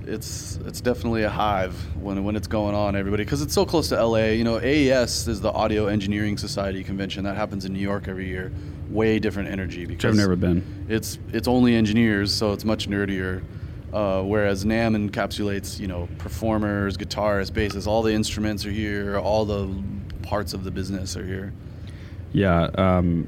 It's 0.06 0.60
it's 0.66 0.82
definitely 0.82 1.24
a 1.24 1.30
hive 1.30 1.74
when 1.96 2.24
when 2.24 2.36
it's 2.36 2.48
going 2.48 2.76
on, 2.76 2.96
everybody, 2.96 3.24
because 3.24 3.42
it's 3.42 3.54
so 3.54 3.66
close 3.66 3.89
to 3.89 4.06
LA. 4.06 4.26
You 4.28 4.44
know, 4.44 4.60
AES 4.60 5.28
is 5.28 5.42
the 5.42 5.52
Audio 5.52 5.88
Engineering 5.88 6.38
Society 6.38 6.84
convention 6.84 7.24
that 7.24 7.36
happens 7.36 7.66
in 7.66 7.74
New 7.74 7.80
York 7.80 8.08
every 8.08 8.28
year. 8.28 8.52
Way 8.89 9.20
different 9.20 9.50
energy 9.50 9.86
because 9.86 10.12
I've 10.12 10.18
never 10.18 10.36
been. 10.36 10.86
it's 10.89 11.18
it's 11.32 11.48
only 11.48 11.76
engineers, 11.76 12.34
so 12.34 12.54
it's 12.54 12.66
much 12.66 12.88
nerdier. 12.89 13.44
Uh, 13.94 14.24
whereas 14.24 14.66
NAMM 14.66 15.12
encapsulates, 15.12 15.80
you 15.80 15.86
know, 15.88 16.10
performers, 16.18 16.98
guitarists, 16.98 17.52
bassists, 17.52 17.86
all 17.86 18.02
the 18.02 18.12
instruments 18.12 18.66
are 18.66 18.72
here, 18.72 19.20
all 19.20 19.46
the 19.46 19.70
parts 20.24 20.54
of 20.56 20.63
the 20.63 20.72
business 20.72 21.16
are 21.16 21.24
here. 21.24 21.54
Yeah. 22.32 22.63
Um, 22.76 23.28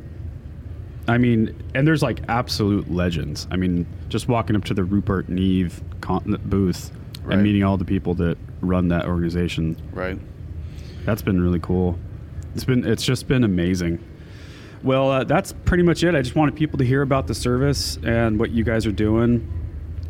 I 1.08 1.18
mean, 1.18 1.56
and 1.76 1.88
there's 1.88 2.02
like 2.02 2.22
absolute 2.28 2.91
legends. 2.91 3.48
I 3.52 3.58
mean, 3.58 3.86
just 4.10 4.28
walking 4.28 4.56
up 4.56 4.63
to 4.65 4.74
the 4.74 4.84
Rupert 4.84 5.30
Neve 5.30 5.82
booth 6.46 6.91
Right. 7.24 7.34
and 7.36 7.44
meeting 7.44 7.63
all 7.63 7.78
the 7.78 7.86
people 7.86 8.13
that 8.15 8.38
run 8.62 8.88
that 8.89 9.06
organization. 9.06 9.78
Right. 9.91 10.18
That's 11.06 11.22
been 11.22 11.41
really 11.41 11.60
cool. 11.60 11.98
It's 12.56 12.63
been 12.63 12.86
it's 12.86 13.04
just 13.04 13.28
been 13.28 13.44
amazing. 13.44 14.00
Well, 14.84 15.10
uh, 15.12 15.24
that's 15.24 15.54
pretty 15.65 15.82
much 15.84 16.04
it. 16.04 16.13
I 16.15 16.22
just 16.22 16.36
wanted 16.36 16.56
people 16.56 16.78
to 16.78 16.86
hear 16.86 17.02
about 17.02 17.26
the 17.28 17.34
service 17.34 17.98
and 18.04 18.39
what 18.39 18.52
you 18.52 18.63
guys 18.63 18.86
are 18.86 18.91
doing. 18.91 19.52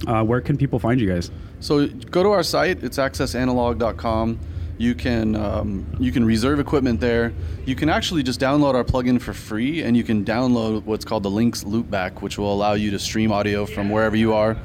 Uh, 0.05 0.23
where 0.23 0.41
can 0.41 0.57
people 0.57 0.79
find 0.79 0.99
you 0.99 1.07
guys? 1.07 1.31
So 1.61 1.87
go 1.87 2.21
to 2.23 2.29
our 2.31 2.43
site. 2.43 2.83
It's 2.83 2.97
accessanalog.com. 2.97 4.39
You 4.77 4.93
can 4.93 5.35
um, 5.35 5.85
you 5.99 6.11
can 6.11 6.25
reserve 6.25 6.59
equipment 6.59 6.99
there. 6.99 7.33
You 7.65 7.75
can 7.75 7.87
actually 7.87 8.23
just 8.23 8.39
download 8.39 8.75
our 8.75 8.83
plugin 8.83 9.21
for 9.21 9.33
free, 9.33 9.83
and 9.83 9.95
you 9.95 10.03
can 10.03 10.25
download 10.25 10.83
what's 10.83 11.05
called 11.05 11.23
the 11.23 11.31
Links 11.31 11.63
Loopback, 11.63 12.21
which 12.21 12.37
will 12.37 12.53
allow 12.53 12.73
you 12.73 12.91
to 12.91 12.99
stream 12.99 13.31
audio 13.31 13.65
from 13.65 13.89
wherever 13.89 14.15
you 14.15 14.33
are 14.33 14.57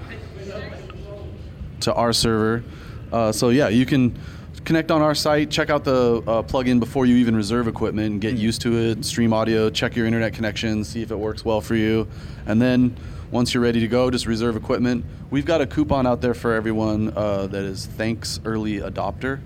to 1.81 1.95
our 1.95 2.13
server. 2.13 2.65
Uh, 3.13 3.31
so 3.31 3.51
yeah, 3.51 3.69
you 3.69 3.87
can 3.87 4.19
connect 4.65 4.91
on 4.91 5.01
our 5.01 5.15
site, 5.15 5.51
check 5.51 5.71
out 5.71 5.85
the 5.85 6.19
uh, 6.27 6.43
plugin 6.43 6.81
before 6.81 7.07
you 7.07 7.17
even 7.17 7.35
reserve 7.35 7.69
equipment, 7.69 8.21
get 8.21 8.35
used 8.35 8.61
to 8.63 8.77
it. 8.77 9.05
Stream 9.05 9.33
audio, 9.33 9.71
check 9.71 9.97
your 9.97 10.07
internet 10.07 10.35
connection, 10.35 10.85
see 10.85 11.03
if 11.03 11.11
it 11.11 11.19
works 11.19 11.45
well 11.45 11.61
for 11.61 11.77
you, 11.77 12.07
and 12.47 12.61
then 12.61 12.97
once 13.31 13.55
you're 13.55 13.63
ready 13.63 13.79
to 13.79 13.89
go, 13.89 14.11
just 14.11 14.27
reserve 14.27 14.57
equipment. 14.57 15.05
We've 15.31 15.47
got 15.47 15.61
a 15.61 15.67
coupon 15.67 16.05
out 16.05 16.21
there 16.21 16.35
for 16.35 16.53
everyone 16.53 17.13
uh, 17.17 17.47
that 17.47 17.63
is 17.63 17.87
Thanks 17.87 18.41
Early 18.45 18.79
Adopter. 18.79 19.41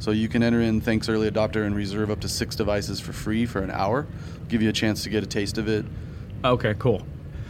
So 0.00 0.10
you 0.12 0.28
can 0.28 0.42
enter 0.42 0.60
in 0.62 0.80
Thanks 0.80 1.08
Early 1.08 1.30
Adopter 1.30 1.66
and 1.66 1.76
reserve 1.76 2.10
up 2.10 2.20
to 2.20 2.28
six 2.28 2.56
devices 2.56 3.00
for 3.00 3.12
free 3.12 3.44
for 3.46 3.60
an 3.62 3.70
hour. 3.70 4.06
Give 4.48 4.62
you 4.62 4.70
a 4.70 4.72
chance 4.72 5.02
to 5.04 5.10
get 5.10 5.22
a 5.22 5.26
taste 5.26 5.58
of 5.58 5.68
it. 5.68 5.84
Okay, 6.42 6.74
cool. 6.78 7.02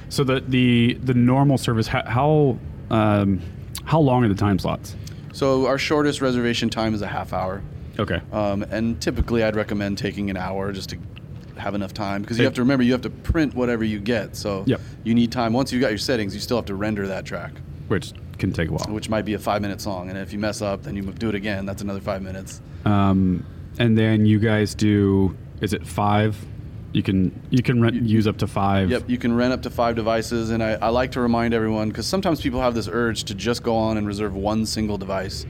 So 0.08 0.24
the 0.24 0.40
the 0.40 0.94
the 1.02 1.14
normal 1.14 1.56
service 1.56 1.86
how 1.86 2.02
how, 2.04 2.58
um, 2.90 3.40
how 3.84 4.00
long 4.00 4.24
are 4.24 4.28
the 4.28 4.34
time 4.34 4.58
slots? 4.58 4.96
So 5.32 5.66
our 5.66 5.78
shortest 5.78 6.20
reservation 6.20 6.68
time 6.68 6.92
is 6.92 7.02
a 7.02 7.06
half 7.06 7.32
hour. 7.32 7.62
Okay. 8.00 8.20
Um, 8.32 8.62
and 8.64 9.00
typically, 9.00 9.44
I'd 9.44 9.54
recommend 9.54 9.96
taking 9.98 10.28
an 10.28 10.36
hour 10.36 10.72
just 10.72 10.90
to 10.90 10.98
have 11.56 11.74
enough 11.76 11.94
time 11.94 12.22
because 12.22 12.38
you 12.38 12.44
have 12.44 12.54
to 12.54 12.62
remember 12.62 12.82
you 12.82 12.92
have 12.92 13.02
to 13.02 13.10
print 13.10 13.54
whatever 13.54 13.84
you 13.84 14.00
get. 14.00 14.34
So 14.34 14.64
Yep. 14.66 14.80
you 15.04 15.14
need 15.14 15.30
time. 15.30 15.52
Once 15.52 15.70
you've 15.72 15.82
got 15.82 15.90
your 15.90 15.98
settings, 15.98 16.34
you 16.34 16.40
still 16.40 16.56
have 16.56 16.64
to 16.66 16.74
render 16.74 17.06
that 17.06 17.24
track, 17.26 17.52
Which 17.88 18.12
can 18.40 18.52
take 18.52 18.68
a 18.68 18.72
while. 18.72 18.86
which 18.88 19.08
might 19.08 19.24
be 19.24 19.34
a 19.34 19.38
five-minute 19.38 19.80
song. 19.80 20.08
And 20.08 20.18
if 20.18 20.32
you 20.32 20.38
mess 20.38 20.60
up, 20.62 20.82
then 20.82 20.96
you 20.96 21.02
do 21.02 21.28
it 21.28 21.34
again. 21.36 21.66
That's 21.66 21.82
another 21.82 22.00
five 22.00 22.22
minutes. 22.22 22.60
Um, 22.84 23.46
and 23.78 23.96
then 23.96 24.26
you 24.26 24.38
guys 24.40 24.74
do 24.74 25.36
is 25.60 25.72
it 25.72 25.86
five? 25.86 26.36
You 26.92 27.04
can 27.04 27.40
you 27.50 27.62
can 27.62 27.80
rent, 27.80 27.94
use 28.02 28.26
up 28.26 28.38
to 28.38 28.48
five. 28.48 28.90
Yep, 28.90 29.08
you 29.08 29.18
can 29.18 29.32
rent 29.36 29.52
up 29.52 29.62
to 29.62 29.70
five 29.70 29.94
devices, 29.94 30.50
and 30.50 30.60
I, 30.60 30.72
I 30.72 30.88
like 30.88 31.12
to 31.12 31.20
remind 31.20 31.54
everyone 31.54 31.88
because 31.88 32.06
sometimes 32.06 32.40
people 32.40 32.60
have 32.60 32.74
this 32.74 32.88
urge 32.90 33.24
to 33.24 33.34
just 33.34 33.62
go 33.62 33.76
on 33.76 33.96
and 33.96 34.06
reserve 34.08 34.34
one 34.34 34.66
single 34.66 34.98
device. 34.98 35.46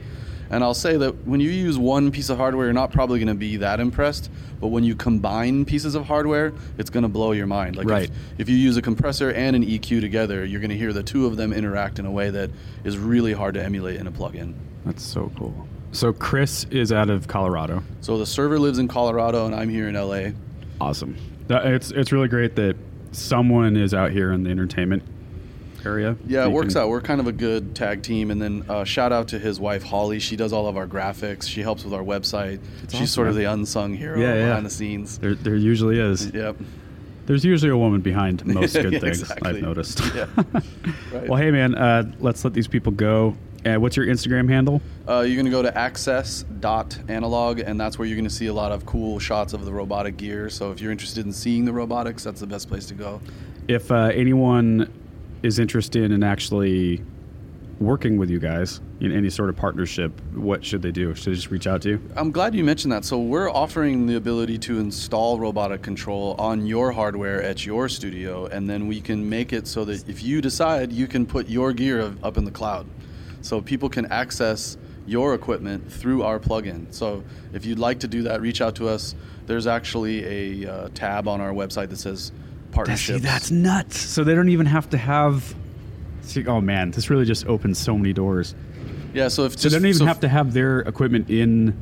And 0.51 0.65
I'll 0.65 0.73
say 0.73 0.97
that 0.97 1.25
when 1.25 1.39
you 1.39 1.49
use 1.49 1.77
one 1.77 2.11
piece 2.11 2.29
of 2.29 2.37
hardware, 2.37 2.65
you're 2.65 2.73
not 2.73 2.91
probably 2.91 3.19
going 3.19 3.29
to 3.29 3.33
be 3.33 3.55
that 3.57 3.79
impressed. 3.79 4.29
But 4.59 4.67
when 4.67 4.83
you 4.83 4.95
combine 4.95 5.63
pieces 5.63 5.95
of 5.95 6.05
hardware, 6.05 6.51
it's 6.77 6.89
going 6.89 7.03
to 7.03 7.09
blow 7.09 7.31
your 7.31 7.47
mind. 7.47 7.77
Like 7.77 7.87
Right. 7.87 8.03
if, 8.03 8.11
if 8.41 8.49
you 8.49 8.57
use 8.57 8.75
a 8.75 8.81
compressor 8.81 9.31
and 9.31 9.55
an 9.55 9.63
EQ 9.65 10.01
together, 10.01 10.43
you're 10.45 10.59
going 10.59 10.69
to 10.69 10.77
hear 10.77 10.91
the 10.91 11.03
two 11.03 11.25
of 11.25 11.37
them 11.37 11.53
interact 11.53 11.99
in 11.99 12.05
a 12.05 12.11
way 12.11 12.29
that 12.31 12.51
is 12.83 12.97
really 12.97 13.31
hard 13.31 13.53
to 13.53 13.63
emulate 13.63 13.95
in 13.99 14.07
a 14.07 14.11
plugin. 14.11 14.53
That's 14.85 15.03
so 15.03 15.31
cool. 15.37 15.67
So 15.93 16.11
Chris 16.11 16.65
is 16.65 16.91
out 16.91 17.09
of 17.09 17.27
Colorado. 17.29 17.81
So 18.01 18.17
the 18.17 18.25
server 18.25 18.59
lives 18.59 18.77
in 18.77 18.87
Colorado, 18.89 19.45
and 19.45 19.55
I'm 19.55 19.69
here 19.69 19.87
in 19.87 19.95
LA. 19.95 20.31
Awesome. 20.81 21.15
That- 21.47 21.65
It's 21.65 21.91
it's 21.91 22.11
really 22.11 22.27
great 22.27 22.55
that 22.57 22.75
someone 23.13 23.77
is 23.77 23.93
out 23.93 24.11
here 24.11 24.31
in 24.33 24.43
the 24.43 24.49
entertainment 24.49 25.03
area. 25.85 26.15
Yeah, 26.27 26.45
it 26.45 26.51
works 26.51 26.73
can- 26.73 26.83
out. 26.83 26.89
We're 26.89 27.01
kind 27.01 27.19
of 27.19 27.27
a 27.27 27.31
good 27.31 27.75
tag 27.75 28.03
team. 28.03 28.31
And 28.31 28.41
then 28.41 28.65
uh, 28.69 28.83
shout 28.83 29.11
out 29.11 29.27
to 29.29 29.39
his 29.39 29.59
wife 29.59 29.83
Holly. 29.83 30.19
She 30.19 30.35
does 30.35 30.53
all 30.53 30.67
of 30.67 30.77
our 30.77 30.87
graphics. 30.87 31.47
She 31.47 31.61
helps 31.61 31.83
with 31.83 31.93
our 31.93 32.03
website. 32.03 32.59
She's 32.83 32.93
awesome, 32.95 33.07
sort 33.07 33.27
of 33.29 33.35
the 33.35 33.45
unsung 33.45 33.93
hero 33.93 34.19
Yeah, 34.19 34.33
yeah. 34.35 34.45
behind 34.47 34.65
the 34.65 34.69
scenes. 34.69 35.17
There, 35.19 35.35
there 35.35 35.55
usually 35.55 35.99
is. 35.99 36.31
Yep. 36.33 36.57
There's 37.27 37.45
usually 37.45 37.71
a 37.71 37.77
woman 37.77 38.01
behind 38.01 38.45
most 38.53 38.73
good 38.73 38.93
Yeah, 38.93 38.99
things. 38.99 39.21
exactly. 39.21 39.49
I've 39.49 39.61
noticed. 39.61 40.01
Yeah. 40.15 40.25
Right. 41.13 41.27
well, 41.27 41.37
hey 41.39 41.51
man, 41.51 41.75
uh, 41.75 42.09
let's 42.19 42.43
let 42.45 42.53
these 42.53 42.67
people 42.69 42.91
go. 42.93 43.35
Uh, 43.65 43.75
what's 43.75 43.95
your 43.97 44.05
Instagram 44.07 44.49
handle? 44.49 44.81
Uh, 45.07 45.19
you're 45.19 45.35
going 45.35 45.45
to 45.45 45.51
go 45.51 45.61
to 45.61 45.77
access.analog, 45.77 47.59
and 47.59 47.79
that's 47.79 47.99
where 47.99 48.07
you're 48.07 48.15
going 48.15 48.27
to 48.27 48.33
see 48.33 48.47
a 48.47 48.53
lot 48.53 48.71
of 48.71 48.85
cool 48.85 49.19
shots 49.19 49.53
of 49.53 49.65
the 49.65 49.71
robotic 49.73 50.17
gear. 50.17 50.49
So 50.49 50.71
if 50.71 50.81
you're 50.81 50.91
interested 50.91 51.25
in 51.25 51.33
seeing 51.33 51.65
the 51.65 51.73
robotics, 51.73 52.23
that's 52.23 52.39
the 52.39 52.47
best 52.47 52.67
place 52.69 52.85
to 52.87 52.93
go. 52.93 53.21
If 53.67 53.91
uh, 53.91 54.11
anyone 54.13 54.91
is 55.43 55.59
interested 55.59 56.11
in 56.11 56.23
actually 56.23 57.03
working 57.79 58.17
with 58.17 58.29
you 58.29 58.39
guys 58.39 58.79
in 58.99 59.11
any 59.11 59.29
sort 59.29 59.49
of 59.49 59.55
partnership, 59.55 60.11
what 60.35 60.63
should 60.63 60.83
they 60.83 60.91
do? 60.91 61.15
Should 61.15 61.31
they 61.31 61.35
just 61.35 61.49
reach 61.49 61.65
out 61.65 61.81
to 61.81 61.89
you? 61.89 62.09
I'm 62.15 62.31
glad 62.31 62.53
you 62.53 62.63
mentioned 62.63 62.91
that. 62.91 63.03
So 63.03 63.19
we're 63.19 63.49
offering 63.49 64.05
the 64.05 64.15
ability 64.17 64.59
to 64.59 64.79
install 64.79 65.39
robotic 65.39 65.81
control 65.81 66.35
on 66.37 66.67
your 66.67 66.91
hardware 66.91 67.41
at 67.41 67.65
your 67.65 67.89
studio, 67.89 68.45
and 68.45 68.69
then 68.69 68.87
we 68.87 69.01
can 69.01 69.27
make 69.27 69.51
it 69.51 69.67
so 69.67 69.83
that 69.85 70.07
if 70.07 70.21
you 70.21 70.41
decide, 70.41 70.91
you 70.91 71.07
can 71.07 71.25
put 71.25 71.49
your 71.49 71.73
gear 71.73 72.13
up 72.21 72.37
in 72.37 72.45
the 72.45 72.51
cloud, 72.51 72.85
so 73.41 73.59
people 73.59 73.89
can 73.89 74.05
access 74.11 74.77
your 75.07 75.33
equipment 75.33 75.91
through 75.91 76.21
our 76.21 76.39
plugin. 76.39 76.93
So 76.93 77.23
if 77.51 77.65
you'd 77.65 77.79
like 77.79 77.99
to 78.01 78.07
do 78.07 78.21
that, 78.23 78.41
reach 78.41 78.61
out 78.61 78.75
to 78.75 78.87
us. 78.87 79.15
There's 79.47 79.65
actually 79.65 80.63
a 80.63 80.71
uh, 80.71 80.89
tab 80.93 81.27
on 81.27 81.41
our 81.41 81.51
website 81.51 81.89
that 81.89 81.97
says 81.97 82.31
partnerships. 82.71 83.19
See, 83.21 83.25
that's 83.25 83.51
nuts. 83.51 83.97
So 83.99 84.23
they 84.23 84.33
don't 84.35 84.49
even 84.49 84.65
have 84.65 84.89
to 84.91 84.97
have. 84.97 85.53
See, 86.21 86.45
oh 86.47 86.61
man, 86.61 86.91
this 86.91 87.09
really 87.09 87.25
just 87.25 87.45
opens 87.47 87.77
so 87.77 87.97
many 87.97 88.13
doors. 88.13 88.55
yeah. 89.13 89.27
So 89.27 89.45
if 89.45 89.53
So 89.53 89.63
just, 89.63 89.63
they 89.73 89.79
don't 89.79 89.85
even 89.87 89.99
so 89.99 90.05
have 90.05 90.19
to 90.21 90.27
have 90.29 90.53
their 90.53 90.79
equipment 90.81 91.29
in 91.29 91.75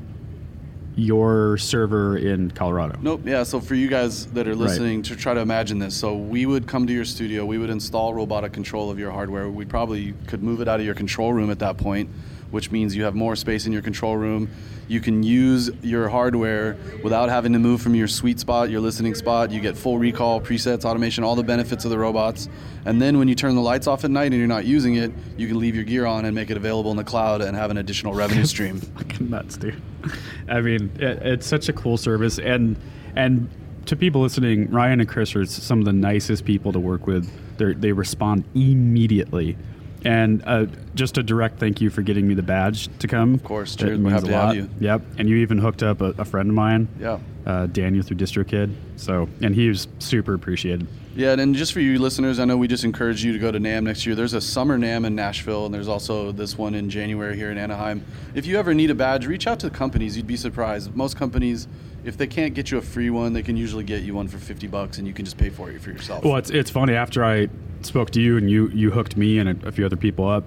your 0.95 1.57
server 1.57 2.17
in 2.17 2.51
Colorado. 2.51 2.97
Nope. 3.01 3.21
Yeah. 3.25 3.43
So 3.43 3.59
for 3.61 3.75
you 3.75 3.87
guys 3.87 4.25
that 4.27 4.47
are 4.47 4.51
Right. 4.51 4.59
listening, 4.59 5.01
to 5.03 5.15
try 5.15 5.33
to 5.33 5.39
imagine 5.39 5.79
this, 5.79 5.95
so 5.95 6.15
we 6.17 6.45
would 6.45 6.67
come 6.67 6.85
to 6.87 6.93
your 6.93 7.05
studio, 7.05 7.45
we 7.45 7.57
would 7.57 7.69
install 7.69 8.13
robotic 8.13 8.51
control 8.51 8.89
of 8.91 8.99
your 8.99 9.11
hardware. 9.11 9.49
We 9.49 9.65
probably 9.65 10.13
could 10.27 10.43
move 10.43 10.59
it 10.61 10.67
out 10.67 10.79
of 10.79 10.85
your 10.85 10.95
control 10.95 11.31
room 11.31 11.51
at 11.51 11.59
that 11.59 11.77
point, 11.77 12.09
which 12.51 12.71
means 12.71 12.95
you 12.95 13.03
have 13.03 13.15
more 13.15 13.35
space 13.35 13.65
in 13.65 13.71
your 13.71 13.81
control 13.81 14.17
room. 14.17 14.49
You 14.87 14.99
can 14.99 15.21
use 15.21 15.69
your 15.83 16.09
hardware 16.09 16.75
without 17.03 17.29
having 17.29 17.53
to 17.53 17.59
move 17.59 17.79
from 17.79 17.93
your 17.93 18.07
sweet 18.07 18.39
spot, 18.39 18.71
your 18.71 18.81
listening 18.81 19.13
spot. 19.13 19.51
You 19.51 19.59
get 19.59 19.77
full 19.77 19.99
recall, 19.99 20.41
presets, 20.41 20.83
automation, 20.83 21.23
all 21.23 21.35
the 21.35 21.43
benefits 21.43 21.85
of 21.85 21.91
the 21.91 21.99
robots. 21.99 22.49
And 22.85 22.99
then 22.99 23.19
when 23.19 23.27
you 23.27 23.35
turn 23.35 23.53
the 23.53 23.61
lights 23.61 23.85
off 23.85 24.03
at 24.03 24.09
night 24.09 24.27
and 24.31 24.35
you're 24.35 24.47
not 24.47 24.65
using 24.65 24.95
it, 24.95 25.11
you 25.37 25.47
can 25.47 25.59
leave 25.59 25.75
your 25.75 25.83
gear 25.83 26.07
on 26.07 26.25
and 26.25 26.33
make 26.33 26.49
it 26.49 26.57
available 26.57 26.89
in 26.89 26.97
the 26.97 27.03
cloud 27.03 27.41
and 27.41 27.55
have 27.55 27.69
an 27.69 27.77
additional 27.77 28.13
revenue 28.15 28.45
stream. 28.47 28.79
fucking 28.79 29.29
nuts, 29.29 29.57
dude. 29.57 29.79
I 30.49 30.61
mean, 30.61 30.91
it, 30.95 31.19
it's 31.21 31.47
such 31.47 31.69
a 31.69 31.73
cool 31.73 31.97
service, 31.97 32.39
and 32.39 32.75
and 33.15 33.49
to 33.85 33.95
people 33.95 34.21
listening, 34.21 34.69
Ryan 34.71 35.01
and 35.01 35.09
Chris 35.09 35.35
are 35.35 35.45
some 35.45 35.79
of 35.79 35.85
the 35.85 35.93
nicest 35.93 36.45
people 36.45 36.71
to 36.71 36.79
work 36.79 37.05
with. 37.05 37.29
They 37.57 37.73
they 37.73 37.91
respond 37.91 38.43
immediately, 38.55 39.57
and 40.05 40.43
uh, 40.45 40.65
just 40.95 41.17
a 41.17 41.23
direct 41.23 41.59
thank 41.59 41.81
you 41.81 41.89
for 41.89 42.01
getting 42.01 42.27
me 42.27 42.33
the 42.33 42.43
badge 42.43 42.89
to 42.99 43.07
come. 43.07 43.35
Of 43.35 43.43
course, 43.43 43.75
cheers. 43.75 43.99
We're 43.99 44.11
happy 44.11 44.27
to 44.27 44.33
have 44.33 44.55
you. 44.55 44.69
Yep, 44.79 45.01
and 45.17 45.29
you 45.29 45.37
even 45.37 45.57
hooked 45.57 45.83
up 45.83 46.01
a, 46.01 46.13
a 46.17 46.25
friend 46.25 46.49
of 46.49 46.55
mine. 46.55 46.87
Yeah. 46.99 47.19
Uh, 47.45 47.65
Daniel 47.65 48.03
through 48.03 48.17
DistroKid. 48.17 48.75
So, 48.97 49.27
and 49.41 49.55
he 49.55 49.69
was 49.69 49.87
super 49.97 50.33
appreciated. 50.35 50.87
Yeah, 51.15 51.33
and 51.33 51.55
just 51.55 51.73
for 51.73 51.79
you 51.79 51.97
listeners, 51.97 52.39
I 52.39 52.45
know 52.45 52.55
we 52.55 52.67
just 52.67 52.83
encourage 52.83 53.23
you 53.23 53.33
to 53.33 53.39
go 53.39 53.51
to 53.51 53.59
NAMM 53.59 53.83
next 53.83 54.05
year. 54.05 54.15
There's 54.15 54.33
a 54.33 54.41
summer 54.41 54.77
NAMM 54.77 55.07
in 55.07 55.15
Nashville, 55.15 55.65
and 55.65 55.73
there's 55.73 55.87
also 55.87 56.31
this 56.31 56.57
one 56.57 56.75
in 56.75 56.89
January 56.89 57.35
here 57.35 57.51
in 57.51 57.57
Anaheim. 57.57 58.05
If 58.35 58.45
you 58.45 58.57
ever 58.59 58.73
need 58.73 58.91
a 58.91 58.95
badge, 58.95 59.25
reach 59.25 59.47
out 59.47 59.59
to 59.61 59.69
the 59.69 59.75
companies. 59.75 60.15
You'd 60.15 60.27
be 60.27 60.37
surprised. 60.37 60.95
Most 60.95 61.17
companies, 61.17 61.67
if 62.03 62.15
they 62.17 62.27
can't 62.27 62.53
get 62.53 62.69
you 62.71 62.77
a 62.77 62.81
free 62.81 63.09
one, 63.09 63.33
they 63.33 63.41
can 63.41 63.57
usually 63.57 63.83
get 63.83 64.03
you 64.03 64.13
one 64.13 64.27
for 64.27 64.37
50 64.37 64.67
bucks, 64.67 64.99
and 64.99 65.07
you 65.07 65.13
can 65.13 65.25
just 65.25 65.37
pay 65.37 65.49
for 65.49 65.71
it 65.71 65.81
for 65.81 65.89
yourself. 65.89 66.23
Well, 66.23 66.37
it's 66.37 66.51
it's 66.51 66.69
funny. 66.69 66.93
After 66.93 67.25
I 67.25 67.49
spoke 67.85 68.11
to 68.11 68.21
you 68.21 68.37
and 68.37 68.49
you 68.49 68.69
you 68.69 68.91
hooked 68.91 69.17
me 69.17 69.39
and 69.39 69.63
a, 69.63 69.67
a 69.67 69.71
few 69.71 69.85
other 69.85 69.95
people 69.97 70.27
up, 70.27 70.43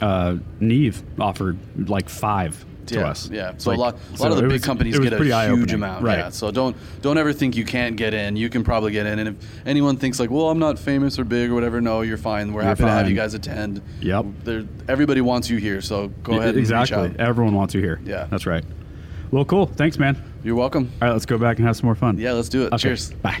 uh, 0.00 0.36
Neve 0.60 1.02
offered 1.18 1.58
like 1.88 2.08
five 2.08 2.64
to 2.86 2.94
yeah, 3.00 3.08
us. 3.08 3.28
yeah. 3.30 3.52
So 3.56 3.70
Like, 3.70 3.78
a 3.78 3.80
lot, 3.80 3.96
a 4.14 4.16
so 4.16 4.28
of 4.30 4.36
the 4.36 4.42
big 4.42 4.52
was- 4.52 4.62
companies 4.64 4.96
get 4.98 5.12
a 5.12 5.46
huge 5.48 5.72
amount. 5.72 6.04
right? 6.04 6.18
Yeah. 6.18 6.28
So 6.28 6.52
don't 6.52 6.76
don't 7.02 7.18
ever 7.18 7.32
think 7.32 7.56
you 7.56 7.64
can't 7.64 7.96
get 7.96 8.14
in. 8.14 8.36
You 8.36 8.48
can 8.48 8.62
probably 8.62 8.92
get 8.92 9.06
in. 9.06 9.18
And 9.18 9.28
if 9.30 9.34
anyone 9.66 9.96
thinks 9.96 10.20
like, 10.20 10.30
well, 10.30 10.50
I'm 10.50 10.60
not 10.60 10.78
famous 10.78 11.18
or 11.18 11.24
big 11.24 11.50
or 11.50 11.54
whatever, 11.54 11.80
no, 11.80 12.02
you're 12.02 12.16
fine. 12.16 12.52
We're 12.52 12.60
You're 12.62 12.68
happy 12.68 12.84
to 12.84 12.90
have 12.90 13.08
you 13.10 13.16
guys 13.16 13.34
attend. 13.34 13.82
Yep. 14.00 14.26
There, 14.44 14.64
everybody 14.88 15.20
wants 15.20 15.50
you 15.50 15.56
here, 15.58 15.80
so 15.80 16.08
go 16.22 16.34
ahead 16.38 16.50
and 16.50 16.58
exactly. 16.58 17.12
Everyone 17.18 17.54
wants 17.54 17.74
you 17.74 17.80
here. 17.80 18.00
Yeah. 18.04 18.28
that's 18.30 18.46
right. 18.46 18.64
Well, 19.32 19.44
cool. 19.44 19.66
Thanks, 19.66 19.98
man. 19.98 20.22
You're 20.44 20.54
welcome. 20.54 20.92
All 21.02 21.08
right, 21.08 21.12
let's 21.12 21.26
go 21.26 21.38
back 21.38 21.56
and 21.58 21.66
have 21.66 21.76
some 21.76 21.86
more 21.86 21.96
fun. 21.96 22.16
Yeah, 22.18 22.32
let's 22.34 22.48
do 22.48 22.62
it. 22.62 22.66
Okay, 22.66 22.76
Cheers. 22.78 23.10
Bye. 23.14 23.40